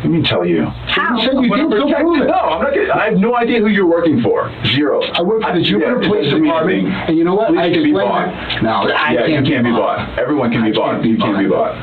Let 0.01 0.07
me 0.11 0.23
tell 0.23 0.47
you? 0.47 0.65
How? 0.65 1.19
You 1.19 1.27
said 1.27 1.35
you 1.35 1.55
did. 1.55 1.71
Go 1.71 1.93
prove 2.01 2.23
it. 2.23 2.27
No, 2.29 2.33
I'm 2.33 2.63
not. 2.63 2.73
Gonna, 2.75 2.95
I 2.95 3.05
have 3.11 3.19
no 3.19 3.37
idea 3.37 3.59
who 3.61 3.67
you're 3.67 3.85
working 3.91 4.23
for. 4.23 4.49
Zero. 4.73 5.03
I 5.03 5.21
work 5.21 5.43
for 5.43 5.53
the 5.53 5.61
Jupiter 5.63 5.99
yeah, 6.01 6.07
it 6.07 6.09
Police 6.09 6.25
doesn't 6.33 6.45
Department, 6.45 6.87
and 6.89 7.19
you 7.19 7.25
know 7.25 7.35
what? 7.35 7.49
Police 7.49 7.61
I 7.61 7.73
can 7.75 7.83
be 7.83 7.93
bought. 7.93 8.25
that- 8.33 8.63
No, 8.63 8.71
I 8.89 9.13
yeah, 9.13 9.27
can't 9.27 9.45
you 9.45 9.53
can't 9.53 9.65
be 9.67 9.71
bought. 9.73 9.99
bought. 10.09 10.19
Everyone 10.19 10.51
can 10.51 10.63
I 10.63 10.71
be 10.71 10.77
bought. 10.79 10.91
can't 10.93 11.03
be 11.03 11.09
You 11.11 11.17
can't 11.19 11.39
be 11.39 11.49
bought. 11.49 11.75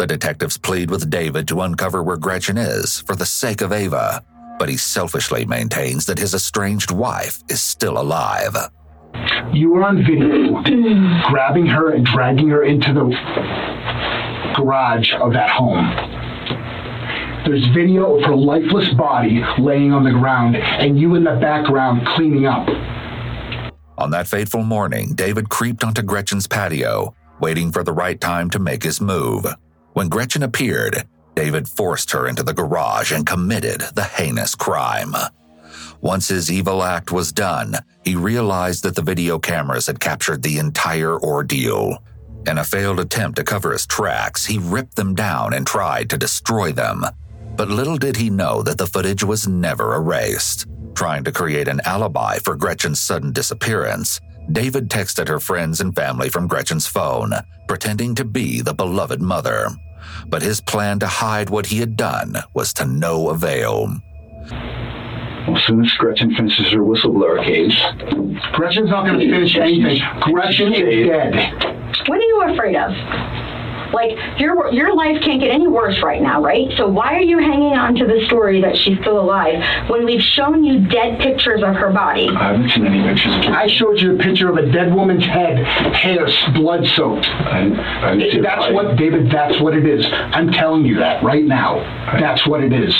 The 0.00 0.06
detectives 0.06 0.56
plead 0.56 0.90
with 0.90 1.10
David 1.10 1.46
to 1.48 1.60
uncover 1.60 2.02
where 2.02 2.16
Gretchen 2.16 2.56
is 2.56 3.00
for 3.00 3.14
the 3.14 3.26
sake 3.26 3.60
of 3.60 3.70
Ava, 3.70 4.24
but 4.58 4.70
he 4.70 4.78
selfishly 4.78 5.44
maintains 5.44 6.06
that 6.06 6.18
his 6.18 6.32
estranged 6.32 6.90
wife 6.90 7.42
is 7.50 7.60
still 7.60 7.98
alive. 7.98 8.56
You 9.52 9.68
were 9.68 9.84
on 9.84 9.98
video 9.98 10.62
grabbing 11.28 11.66
her 11.66 11.90
and 11.90 12.06
dragging 12.06 12.48
her 12.48 12.64
into 12.64 12.94
the 12.94 14.54
garage 14.56 15.12
of 15.20 15.34
that 15.34 15.50
home. 15.50 15.84
There's 17.44 17.66
video 17.74 18.16
of 18.16 18.24
her 18.24 18.34
lifeless 18.34 18.94
body 18.94 19.44
laying 19.58 19.92
on 19.92 20.04
the 20.04 20.12
ground 20.12 20.56
and 20.56 20.98
you 20.98 21.14
in 21.14 21.24
the 21.24 21.36
background 21.36 22.06
cleaning 22.06 22.46
up. 22.46 22.66
On 23.98 24.10
that 24.12 24.28
fateful 24.28 24.62
morning, 24.62 25.12
David 25.12 25.50
creeped 25.50 25.84
onto 25.84 26.00
Gretchen's 26.00 26.46
patio, 26.46 27.14
waiting 27.38 27.70
for 27.70 27.84
the 27.84 27.92
right 27.92 28.18
time 28.18 28.48
to 28.48 28.58
make 28.58 28.82
his 28.82 28.98
move. 29.02 29.44
When 30.00 30.08
Gretchen 30.08 30.42
appeared, 30.42 31.06
David 31.34 31.68
forced 31.68 32.10
her 32.12 32.26
into 32.26 32.42
the 32.42 32.54
garage 32.54 33.12
and 33.12 33.26
committed 33.26 33.82
the 33.94 34.04
heinous 34.04 34.54
crime. 34.54 35.14
Once 36.00 36.28
his 36.28 36.50
evil 36.50 36.82
act 36.82 37.12
was 37.12 37.32
done, 37.32 37.76
he 38.02 38.16
realized 38.16 38.82
that 38.82 38.94
the 38.94 39.02
video 39.02 39.38
cameras 39.38 39.88
had 39.88 40.00
captured 40.00 40.42
the 40.42 40.56
entire 40.56 41.20
ordeal. 41.20 42.02
In 42.46 42.56
a 42.56 42.64
failed 42.64 42.98
attempt 42.98 43.36
to 43.36 43.44
cover 43.44 43.72
his 43.72 43.84
tracks, 43.84 44.46
he 44.46 44.56
ripped 44.56 44.96
them 44.96 45.14
down 45.14 45.52
and 45.52 45.66
tried 45.66 46.08
to 46.08 46.16
destroy 46.16 46.72
them. 46.72 47.04
But 47.54 47.68
little 47.68 47.98
did 47.98 48.16
he 48.16 48.30
know 48.30 48.62
that 48.62 48.78
the 48.78 48.86
footage 48.86 49.22
was 49.22 49.46
never 49.46 49.96
erased. 49.96 50.66
Trying 50.94 51.24
to 51.24 51.30
create 51.30 51.68
an 51.68 51.82
alibi 51.84 52.38
for 52.38 52.56
Gretchen's 52.56 53.00
sudden 53.00 53.32
disappearance, 53.32 54.18
David 54.50 54.88
texted 54.88 55.28
her 55.28 55.40
friends 55.40 55.82
and 55.82 55.94
family 55.94 56.30
from 56.30 56.48
Gretchen's 56.48 56.86
phone, 56.86 57.34
pretending 57.68 58.14
to 58.14 58.24
be 58.24 58.62
the 58.62 58.72
beloved 58.72 59.20
mother. 59.20 59.68
But 60.26 60.42
his 60.42 60.60
plan 60.60 60.98
to 61.00 61.06
hide 61.06 61.50
what 61.50 61.66
he 61.66 61.78
had 61.78 61.96
done 61.96 62.36
was 62.54 62.72
to 62.74 62.86
no 62.86 63.28
avail. 63.30 64.00
Well, 65.46 65.56
as 65.56 65.64
soon 65.64 65.84
as 65.84 65.92
Gretchen 65.94 66.34
finishes 66.34 66.70
her 66.72 66.80
whistleblower 66.80 67.44
case, 67.44 67.74
Gretchen's 68.52 68.90
not 68.90 69.06
going 69.06 69.18
to 69.18 69.30
finish 69.30 69.56
anything. 69.56 70.02
Gretchen 70.20 70.72
is 70.72 71.06
dead. 71.08 71.34
What 72.06 72.18
are 72.18 72.22
you 72.22 72.42
afraid 72.52 72.76
of? 72.76 72.92
Like 73.92 74.16
your 74.38 74.72
your 74.72 74.94
life 74.94 75.22
can't 75.22 75.40
get 75.40 75.50
any 75.50 75.66
worse 75.66 76.02
right 76.02 76.22
now, 76.22 76.42
right? 76.42 76.68
So 76.76 76.88
why 76.88 77.14
are 77.14 77.22
you 77.22 77.38
hanging 77.38 77.74
on 77.74 77.94
to 77.96 78.06
the 78.06 78.24
story 78.26 78.60
that 78.62 78.76
she's 78.76 78.98
still 79.00 79.20
alive 79.20 79.88
when 79.88 80.04
we've 80.04 80.22
shown 80.22 80.64
you 80.64 80.80
dead 80.88 81.18
pictures 81.18 81.62
of 81.62 81.74
her 81.74 81.90
body? 81.90 82.28
I 82.28 82.52
haven't 82.52 82.70
seen 82.70 82.86
any 82.86 83.02
pictures 83.02 83.34
of 83.36 83.44
her. 83.44 83.52
I 83.52 83.66
showed 83.66 84.00
you 84.00 84.14
a 84.14 84.18
picture 84.18 84.48
of 84.48 84.56
a 84.56 84.70
dead 84.70 84.94
woman's 84.94 85.24
head, 85.24 85.64
hair 85.94 86.26
blood 86.54 86.86
soaked. 86.94 87.26
I, 87.26 88.10
I 88.10 88.16
didn't 88.16 88.30
see 88.30 88.36
her 88.38 88.42
That's 88.42 88.60
body. 88.60 88.74
what, 88.74 88.96
David, 88.96 89.30
that's 89.30 89.60
what 89.60 89.76
it 89.76 89.86
is. 89.86 90.06
I'm 90.10 90.50
telling 90.52 90.84
you 90.84 90.98
that 90.98 91.22
right 91.22 91.44
now. 91.44 91.80
That's 92.18 92.46
what 92.46 92.62
it 92.62 92.72
is. 92.72 92.94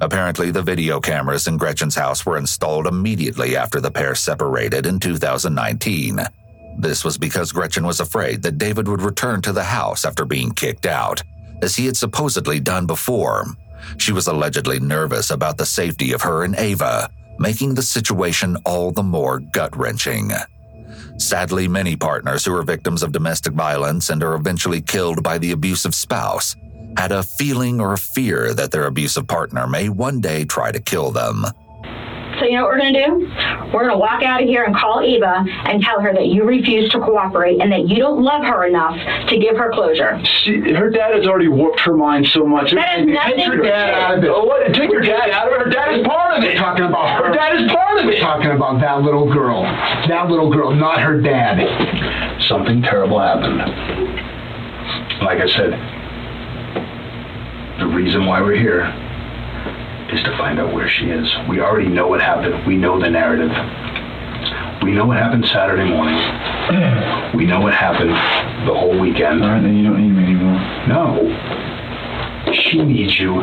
Apparently, 0.00 0.50
the 0.50 0.62
video 0.62 1.00
cameras 1.00 1.46
in 1.46 1.56
Gretchen's 1.56 1.94
house 1.94 2.24
were 2.24 2.36
installed 2.36 2.86
immediately 2.86 3.56
after 3.56 3.80
the 3.80 3.90
pair 3.90 4.14
separated 4.14 4.86
in 4.86 5.00
2019. 5.00 6.20
This 6.78 7.04
was 7.04 7.18
because 7.18 7.52
Gretchen 7.52 7.86
was 7.86 8.00
afraid 8.00 8.42
that 8.42 8.58
David 8.58 8.88
would 8.88 9.02
return 9.02 9.42
to 9.42 9.52
the 9.52 9.64
house 9.64 10.04
after 10.04 10.24
being 10.24 10.52
kicked 10.52 10.86
out, 10.86 11.22
as 11.62 11.76
he 11.76 11.86
had 11.86 11.96
supposedly 11.96 12.60
done 12.60 12.86
before. 12.86 13.46
She 13.98 14.12
was 14.12 14.26
allegedly 14.26 14.80
nervous 14.80 15.30
about 15.30 15.56
the 15.56 15.66
safety 15.66 16.12
of 16.12 16.22
her 16.22 16.44
and 16.44 16.56
Ava, 16.56 17.08
making 17.38 17.74
the 17.74 17.82
situation 17.82 18.56
all 18.64 18.90
the 18.90 19.02
more 19.02 19.40
gut 19.40 19.76
wrenching. 19.76 20.32
Sadly, 21.18 21.68
many 21.68 21.96
partners 21.96 22.44
who 22.44 22.54
are 22.56 22.62
victims 22.62 23.02
of 23.02 23.12
domestic 23.12 23.52
violence 23.52 24.10
and 24.10 24.22
are 24.22 24.34
eventually 24.34 24.80
killed 24.80 25.22
by 25.22 25.38
the 25.38 25.52
abusive 25.52 25.94
spouse 25.94 26.56
had 26.96 27.12
a 27.12 27.22
feeling 27.22 27.80
or 27.80 27.92
a 27.92 27.98
fear 27.98 28.54
that 28.54 28.70
their 28.70 28.86
abusive 28.86 29.26
partner 29.26 29.66
may 29.66 29.88
one 29.88 30.20
day 30.20 30.44
try 30.44 30.70
to 30.70 30.80
kill 30.80 31.10
them. 31.10 31.44
So 32.44 32.50
you 32.50 32.58
know 32.58 32.64
what 32.64 32.72
we're 32.72 32.78
gonna 32.78 33.06
do? 33.06 33.72
We're 33.72 33.88
gonna 33.88 33.96
walk 33.96 34.22
out 34.22 34.42
of 34.42 34.46
here 34.46 34.64
and 34.64 34.76
call 34.76 35.02
Eva 35.02 35.46
and 35.64 35.80
tell 35.82 35.98
her 35.98 36.12
that 36.12 36.26
you 36.26 36.44
refuse 36.44 36.90
to 36.90 37.00
cooperate 37.00 37.58
and 37.62 37.72
that 37.72 37.88
you 37.88 37.96
don't 37.96 38.22
love 38.22 38.44
her 38.44 38.66
enough 38.66 39.00
to 39.30 39.38
give 39.38 39.56
her 39.56 39.72
closure. 39.72 40.20
She, 40.44 40.60
her 40.60 40.90
dad 40.90 41.14
has 41.16 41.26
already 41.26 41.48
warped 41.48 41.80
her 41.80 41.96
mind 41.96 42.28
so 42.28 42.44
much. 42.44 42.70
That 42.74 43.00
has 43.00 43.06
nothing 43.06 43.36
Take 43.36 43.46
to 43.46 43.56
your 43.56 43.62
dad 43.62 43.94
out 43.94 44.18
of 44.18 44.24
it. 44.24 44.30
Oh, 44.30 44.44
what? 44.44 44.74
Take 44.74 44.90
your 44.90 45.00
dad 45.00 45.30
out 45.30 45.46
of 45.46 45.54
it. 45.54 45.64
Her 45.64 45.70
dad 45.70 45.98
is 45.98 46.06
part 46.06 46.36
of 46.36 46.44
it. 46.44 46.52
We're 46.52 46.60
talking 46.60 46.84
about 46.84 47.16
her. 47.16 47.28
Her 47.28 47.34
dad 47.34 47.62
is 47.62 47.72
part 47.72 47.98
of 47.98 48.04
We're 48.04 48.12
it. 48.12 48.20
talking 48.20 48.50
about 48.50 48.78
that 48.82 49.00
little 49.00 49.32
girl. 49.32 49.62
That 49.62 50.28
little 50.28 50.52
girl, 50.52 50.74
not 50.74 51.00
her 51.00 51.22
dad. 51.22 52.42
Something 52.42 52.82
terrible 52.82 53.20
happened. 53.20 53.56
Like 55.24 55.40
I 55.40 55.48
said, 55.48 55.72
the 57.80 57.86
reason 57.86 58.26
why 58.26 58.42
we're 58.42 58.60
here 58.60 58.92
is 60.14 60.22
to 60.24 60.36
find 60.38 60.58
out 60.60 60.72
where 60.72 60.88
she 60.88 61.06
is. 61.10 61.28
We 61.48 61.60
already 61.60 61.88
know 61.88 62.06
what 62.08 62.20
happened. 62.20 62.66
We 62.66 62.76
know 62.76 63.00
the 63.00 63.10
narrative. 63.10 63.50
We 64.82 64.92
know 64.92 65.06
what 65.06 65.16
happened 65.16 65.44
Saturday 65.46 65.88
morning. 65.88 66.18
We 67.34 67.46
know 67.46 67.60
what 67.60 67.74
happened 67.74 68.10
the 68.68 68.72
whole 68.74 68.96
weekend. 68.98 69.42
All 69.42 69.50
right, 69.50 69.60
then 69.60 69.76
you 69.76 69.82
don't 69.82 70.00
need 70.00 70.12
me 70.14 70.22
anymore. 70.22 70.54
No. 70.86 71.18
She 72.52 72.78
needs 72.80 73.18
you 73.18 73.42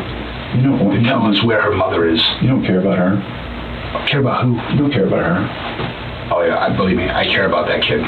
You 0.56 0.64
don't. 0.64 0.96
to 0.96 1.04
tell 1.04 1.26
us 1.28 1.44
where 1.44 1.62
her 1.62 1.76
mother 1.76 2.08
is. 2.08 2.24
You 2.42 2.48
don't 2.48 2.66
care 2.66 2.80
about 2.80 2.98
her. 2.98 4.08
Care 4.08 4.22
about 4.22 4.44
who? 4.46 4.54
You 4.72 4.78
don't 4.80 4.92
care 4.94 5.08
about 5.08 5.26
her. 5.26 6.32
Oh 6.34 6.42
yeah, 6.46 6.58
I 6.58 6.74
believe 6.76 6.96
me. 6.96 7.10
I 7.10 7.26
care 7.26 7.46
about 7.48 7.68
that 7.68 7.82
kid. 7.84 8.00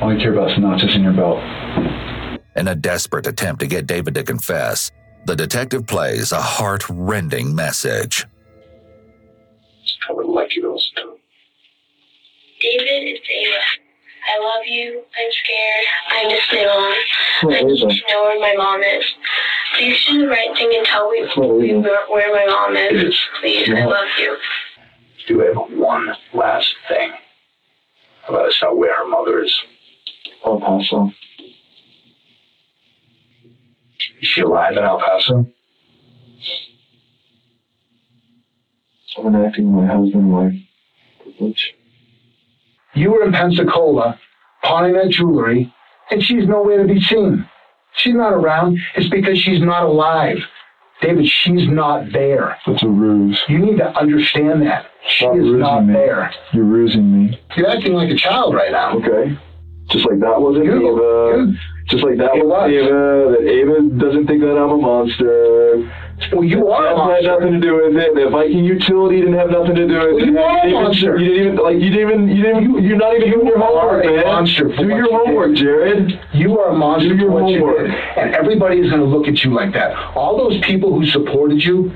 All 0.00 0.12
you 0.12 0.18
care 0.20 0.32
about 0.32 0.52
is 0.52 0.58
notches 0.58 0.94
in 0.94 1.02
your 1.02 1.12
belt. 1.12 1.38
In 2.56 2.68
a 2.68 2.74
desperate 2.76 3.26
attempt 3.26 3.60
to 3.60 3.66
get 3.66 3.86
David 3.88 4.14
to 4.14 4.22
confess, 4.22 4.92
the 5.26 5.36
detective 5.36 5.86
plays 5.86 6.32
a 6.32 6.40
heart 6.40 6.84
rending 6.90 7.54
message. 7.54 8.26
I 10.08 10.12
would 10.12 10.26
like 10.26 10.54
you 10.54 10.62
to 10.62 10.72
listen 10.72 10.94
to. 10.96 11.16
David, 12.60 13.16
it's 13.16 13.26
Ava. 13.28 13.60
I 14.26 14.38
love 14.42 14.66
you. 14.66 15.02
I'm 15.18 15.30
scared. 15.44 15.84
I 16.08 16.28
miss 16.28 16.42
my 16.52 16.64
mom. 16.64 17.54
I 17.54 17.62
need 17.62 17.80
to 17.80 18.12
know 18.12 18.22
where 18.24 18.40
my 18.40 18.54
mom 18.56 18.82
is. 18.82 19.04
Please 19.76 20.04
do 20.06 20.20
the 20.20 20.28
right 20.28 20.56
thing 20.56 20.72
and 20.74 20.86
tell 20.86 21.10
me 21.10 21.22
me 21.22 21.76
where 21.76 22.06
where 22.08 22.34
my 22.34 22.46
mom 22.46 22.76
is. 22.76 23.18
Please, 23.40 23.68
I 23.70 23.84
love 23.84 24.08
you. 24.18 24.36
Do 25.26 25.42
I 25.42 25.46
have 25.46 25.78
one 25.78 26.14
last 26.32 26.74
thing. 26.88 27.12
Let 28.30 28.46
us 28.46 28.58
know 28.62 28.74
where 28.74 28.96
her 28.96 29.06
mother 29.06 29.42
is. 29.42 29.54
El 30.44 30.60
Paso. 30.60 31.12
Is 34.20 34.28
she 34.28 34.40
alive 34.42 34.72
in 34.76 34.84
El 34.84 34.98
Paso? 34.98 35.46
I'm 39.16 39.26
enacting 39.34 39.72
my 39.72 39.86
husband 39.86 40.32
wife 40.32 40.54
privilege. 41.22 41.74
You 42.94 43.10
were 43.12 43.24
in 43.24 43.32
Pensacola, 43.32 44.18
pawning 44.62 44.94
that 44.94 45.10
jewelry, 45.10 45.72
and 46.10 46.22
she's 46.22 46.46
nowhere 46.46 46.82
to 46.82 46.92
be 46.92 47.00
seen. 47.00 47.48
She's 47.96 48.14
not 48.14 48.32
around. 48.32 48.78
It's 48.96 49.08
because 49.08 49.38
she's 49.38 49.60
not 49.60 49.84
alive. 49.84 50.38
David, 51.00 51.26
she's 51.28 51.68
not 51.68 52.12
there. 52.12 52.56
That's 52.66 52.82
a 52.82 52.88
ruse. 52.88 53.40
You 53.48 53.58
need 53.58 53.78
to 53.78 53.96
understand 53.98 54.62
that. 54.62 54.86
She 55.08 55.24
Stop 55.24 55.36
is 55.36 55.44
not 55.46 55.80
me. 55.86 55.92
there. 55.92 56.32
You're 56.52 56.64
rusing 56.64 57.26
me. 57.26 57.40
You're 57.56 57.68
acting 57.68 57.92
like 57.92 58.10
a 58.10 58.16
child 58.16 58.54
right 58.54 58.72
now. 58.72 58.98
Okay. 58.98 59.38
Just 59.90 60.06
like 60.08 60.18
that 60.20 60.40
wasn't 60.40 60.64
You-. 60.64 61.54
You- 61.84 61.90
Just 61.90 62.04
like 62.04 62.16
that 62.18 62.36
It 62.36 62.44
was 62.46 62.50
was. 62.50 62.70
Ava. 62.70 63.36
That 63.42 63.50
Ava 63.50 63.80
doesn't 63.98 64.26
think 64.26 64.40
that 64.42 64.56
I'm 64.56 64.70
a 64.70 64.76
monster. 64.76 65.90
Well, 66.32 66.44
you 66.44 66.68
are 66.68 66.86
a 66.92 66.96
monster. 66.96 67.28
had 67.28 67.40
nothing 67.40 67.52
to 67.54 67.60
do 67.60 67.74
with 67.74 67.96
it. 67.96 68.14
The 68.14 68.30
Viking 68.30 68.64
utility 68.64 69.18
didn't 69.20 69.34
have 69.34 69.50
nothing 69.50 69.74
to 69.74 69.86
do 69.88 69.98
with 69.98 70.22
it. 70.22 70.26
you 70.26 70.38
are 70.38 70.58
a 70.66 70.70
monster. 70.70 71.18
You 71.18 71.28
didn't 71.28 71.42
even 71.54 71.56
like. 71.56 71.76
You 71.80 71.90
didn't 71.90 72.08
even. 72.08 72.28
You 72.36 72.42
didn't. 72.42 72.82
You're 72.84 72.96
not 72.96 73.16
even 73.16 73.30
doing 73.32 73.46
your 73.48 73.58
homework, 73.58 74.04
are 74.06 74.08
a 74.08 74.16
man. 74.16 74.24
monster 74.24 74.64
Do 74.68 74.86
your 74.88 75.10
homework. 75.12 75.54
Jared. 75.56 76.18
You 76.32 76.58
are 76.60 76.70
a 76.70 76.76
monster 76.76 77.08
Do 77.10 77.16
your 77.16 77.32
you 77.32 77.38
homework. 77.38 77.78
did. 77.78 77.90
And 78.16 78.34
everybody 78.34 78.78
is 78.78 78.88
going 78.90 79.02
to 79.02 79.08
look 79.08 79.26
at 79.26 79.42
you 79.44 79.52
like 79.52 79.72
that. 79.74 79.92
All 80.16 80.38
those 80.38 80.58
people 80.60 80.92
who 80.94 81.04
supported 81.06 81.62
you, 81.64 81.90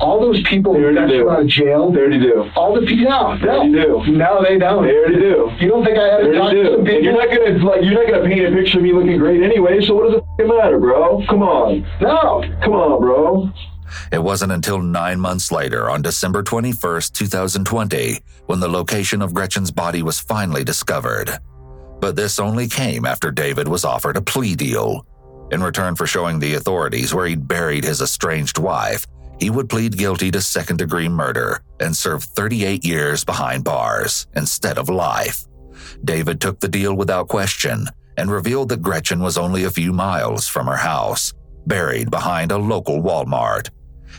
all 0.00 0.20
those 0.20 0.42
people 0.44 0.74
who 0.74 0.82
already 0.84 0.96
got 0.98 1.08
do. 1.08 1.14
you 1.14 1.30
out 1.30 1.40
of 1.42 1.46
jail, 1.48 1.90
They 1.92 2.00
already 2.00 2.20
do. 2.20 2.50
all 2.56 2.74
the 2.78 2.86
people, 2.86 3.04
no, 3.10 3.38
They 3.38 3.48
already 3.48 3.70
no, 3.70 4.04
do. 4.04 4.12
no, 4.12 4.42
they 4.42 4.58
don't. 4.58 4.82
They 4.86 4.94
already 4.94 5.16
do. 5.20 5.50
You 5.60 5.68
don't 5.68 5.84
think 5.84 5.96
I 5.98 6.02
They 6.04 6.10
haven't 6.10 6.32
talked 6.34 6.54
already 6.54 6.56
to 6.56 6.62
do. 6.64 6.70
some 6.70 6.78
And 6.80 6.86
people? 6.88 7.02
you're 7.02 7.12
not 7.12 7.28
gonna 7.28 7.64
like. 7.70 7.82
You're 7.84 7.94
not 7.94 8.06
gonna 8.12 8.28
paint 8.28 8.46
a 8.46 8.56
picture 8.56 8.78
of 8.78 8.84
me 8.84 8.92
looking 8.92 9.18
great 9.18 9.42
anyway. 9.42 9.80
So 9.86 9.94
what 9.94 10.04
does 10.10 10.14
it 10.18 10.24
fucking 10.38 10.56
matter, 10.56 10.78
bro? 10.78 11.24
Come 11.28 11.42
on. 11.42 11.86
No. 12.00 12.44
Come 12.62 12.72
on, 12.74 13.00
bro. 13.00 13.50
It 14.10 14.22
wasn't 14.22 14.52
until 14.52 14.78
nine 14.80 15.20
months 15.20 15.50
later, 15.52 15.90
on 15.90 16.00
December 16.02 16.42
21st, 16.42 17.12
2020, 17.12 18.20
when 18.46 18.60
the 18.60 18.68
location 18.68 19.20
of 19.22 19.34
Gretchen's 19.34 19.70
body 19.70 20.02
was 20.02 20.18
finally 20.18 20.64
discovered. 20.64 21.30
But 22.00 22.16
this 22.16 22.38
only 22.38 22.68
came 22.68 23.04
after 23.04 23.30
David 23.30 23.68
was 23.68 23.84
offered 23.84 24.16
a 24.16 24.22
plea 24.22 24.54
deal. 24.54 25.06
In 25.52 25.62
return 25.62 25.94
for 25.94 26.06
showing 26.06 26.38
the 26.38 26.54
authorities 26.54 27.12
where 27.14 27.26
he'd 27.26 27.46
buried 27.46 27.84
his 27.84 28.00
estranged 28.00 28.56
wife, 28.58 29.06
he 29.40 29.50
would 29.50 29.68
plead 29.68 29.96
guilty 29.96 30.30
to 30.30 30.40
second 30.40 30.76
degree 30.76 31.08
murder 31.08 31.62
and 31.80 31.96
serve 31.96 32.24
38 32.24 32.84
years 32.84 33.24
behind 33.24 33.64
bars 33.64 34.26
instead 34.34 34.78
of 34.78 34.88
life. 34.88 35.46
David 36.04 36.40
took 36.40 36.60
the 36.60 36.68
deal 36.68 36.94
without 36.94 37.28
question 37.28 37.86
and 38.16 38.30
revealed 38.30 38.68
that 38.68 38.82
Gretchen 38.82 39.20
was 39.20 39.38
only 39.38 39.64
a 39.64 39.70
few 39.70 39.92
miles 39.92 40.46
from 40.46 40.66
her 40.66 40.76
house, 40.76 41.32
buried 41.66 42.10
behind 42.10 42.52
a 42.52 42.58
local 42.58 43.02
Walmart. 43.02 43.70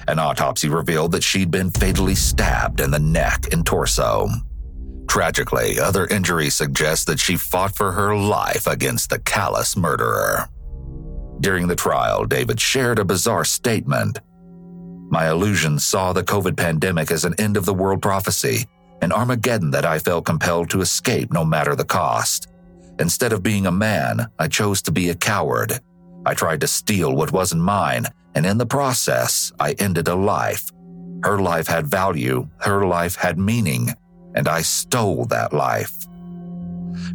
An 0.08 0.20
autopsy 0.20 0.70
revealed 0.70 1.12
that 1.12 1.24
she'd 1.24 1.52
been 1.52 1.70
fatally 1.70 2.16
stabbed 2.16 2.82
in 2.82 2.92
the 2.92 3.00
neck 3.00 3.54
and 3.54 3.66
torso. 3.66 4.28
Tragically, 5.08 5.80
other 5.80 6.08
injuries 6.08 6.56
suggest 6.56 7.08
that 7.08 7.20
she 7.20 7.38
fought 7.38 7.76
for 7.76 7.92
her 7.92 8.16
life 8.16 8.68
against 8.68 9.10
the 9.10 9.20
callous 9.20 9.78
murderer. 9.78 10.48
During 11.40 11.68
the 11.68 11.76
trial, 11.76 12.26
David 12.26 12.60
shared 12.60 13.00
a 13.00 13.06
bizarre 13.06 13.46
statement. 13.46 14.20
My 15.10 15.30
illusions 15.30 15.86
saw 15.86 16.14
the 16.14 16.24
COVID 16.24 16.58
pandemic 16.58 17.12
as 17.12 17.26
an 17.26 17.36
end 17.38 17.58
of 17.58 17.66
the 17.66 17.74
world 17.74 18.02
prophecy, 18.02 18.66
an 19.02 19.12
Armageddon 19.12 19.72
that 19.72 19.86
I 19.86 20.00
felt 20.00 20.26
compelled 20.26 20.70
to 20.72 20.82
escape 20.82 21.32
no 21.32 21.46
matter 21.46 21.76
the 21.76 21.86
cost. 21.86 22.48
Instead 23.00 23.34
of 23.34 23.44
being 23.44 23.68
a 23.68 23.72
man, 23.72 24.28
I 24.40 24.48
chose 24.48 24.82
to 24.84 24.92
be 24.92 25.10
a 25.10 25.16
coward. 25.16 25.80
I 26.26 26.34
tried 26.34 26.62
to 26.62 26.68
steal 26.68 27.16
what 27.16 27.32
wasn't 27.32 27.62
mine, 27.62 28.06
and 28.36 28.46
in 28.46 28.58
the 28.58 28.66
process, 28.66 29.52
I 29.60 29.74
ended 29.74 30.08
a 30.08 30.16
life. 30.16 30.72
Her 31.24 31.40
life 31.40 31.68
had 31.68 31.88
value, 31.88 32.48
her 32.58 32.86
life 32.86 33.16
had 33.16 33.38
meaning, 33.38 33.90
and 34.36 34.48
I 34.48 34.62
stole 34.62 35.26
that 35.26 35.54
life. 35.54 36.08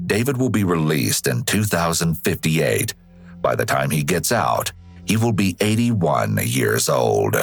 David 0.06 0.36
will 0.36 0.50
be 0.50 0.64
released 0.64 1.26
in 1.26 1.42
2058. 1.44 2.94
By 3.40 3.54
the 3.54 3.66
time 3.66 3.90
he 3.90 4.02
gets 4.02 4.32
out, 4.32 4.72
he 5.06 5.16
will 5.16 5.32
be 5.32 5.56
81 5.60 6.38
years 6.42 6.88
old. 6.88 7.36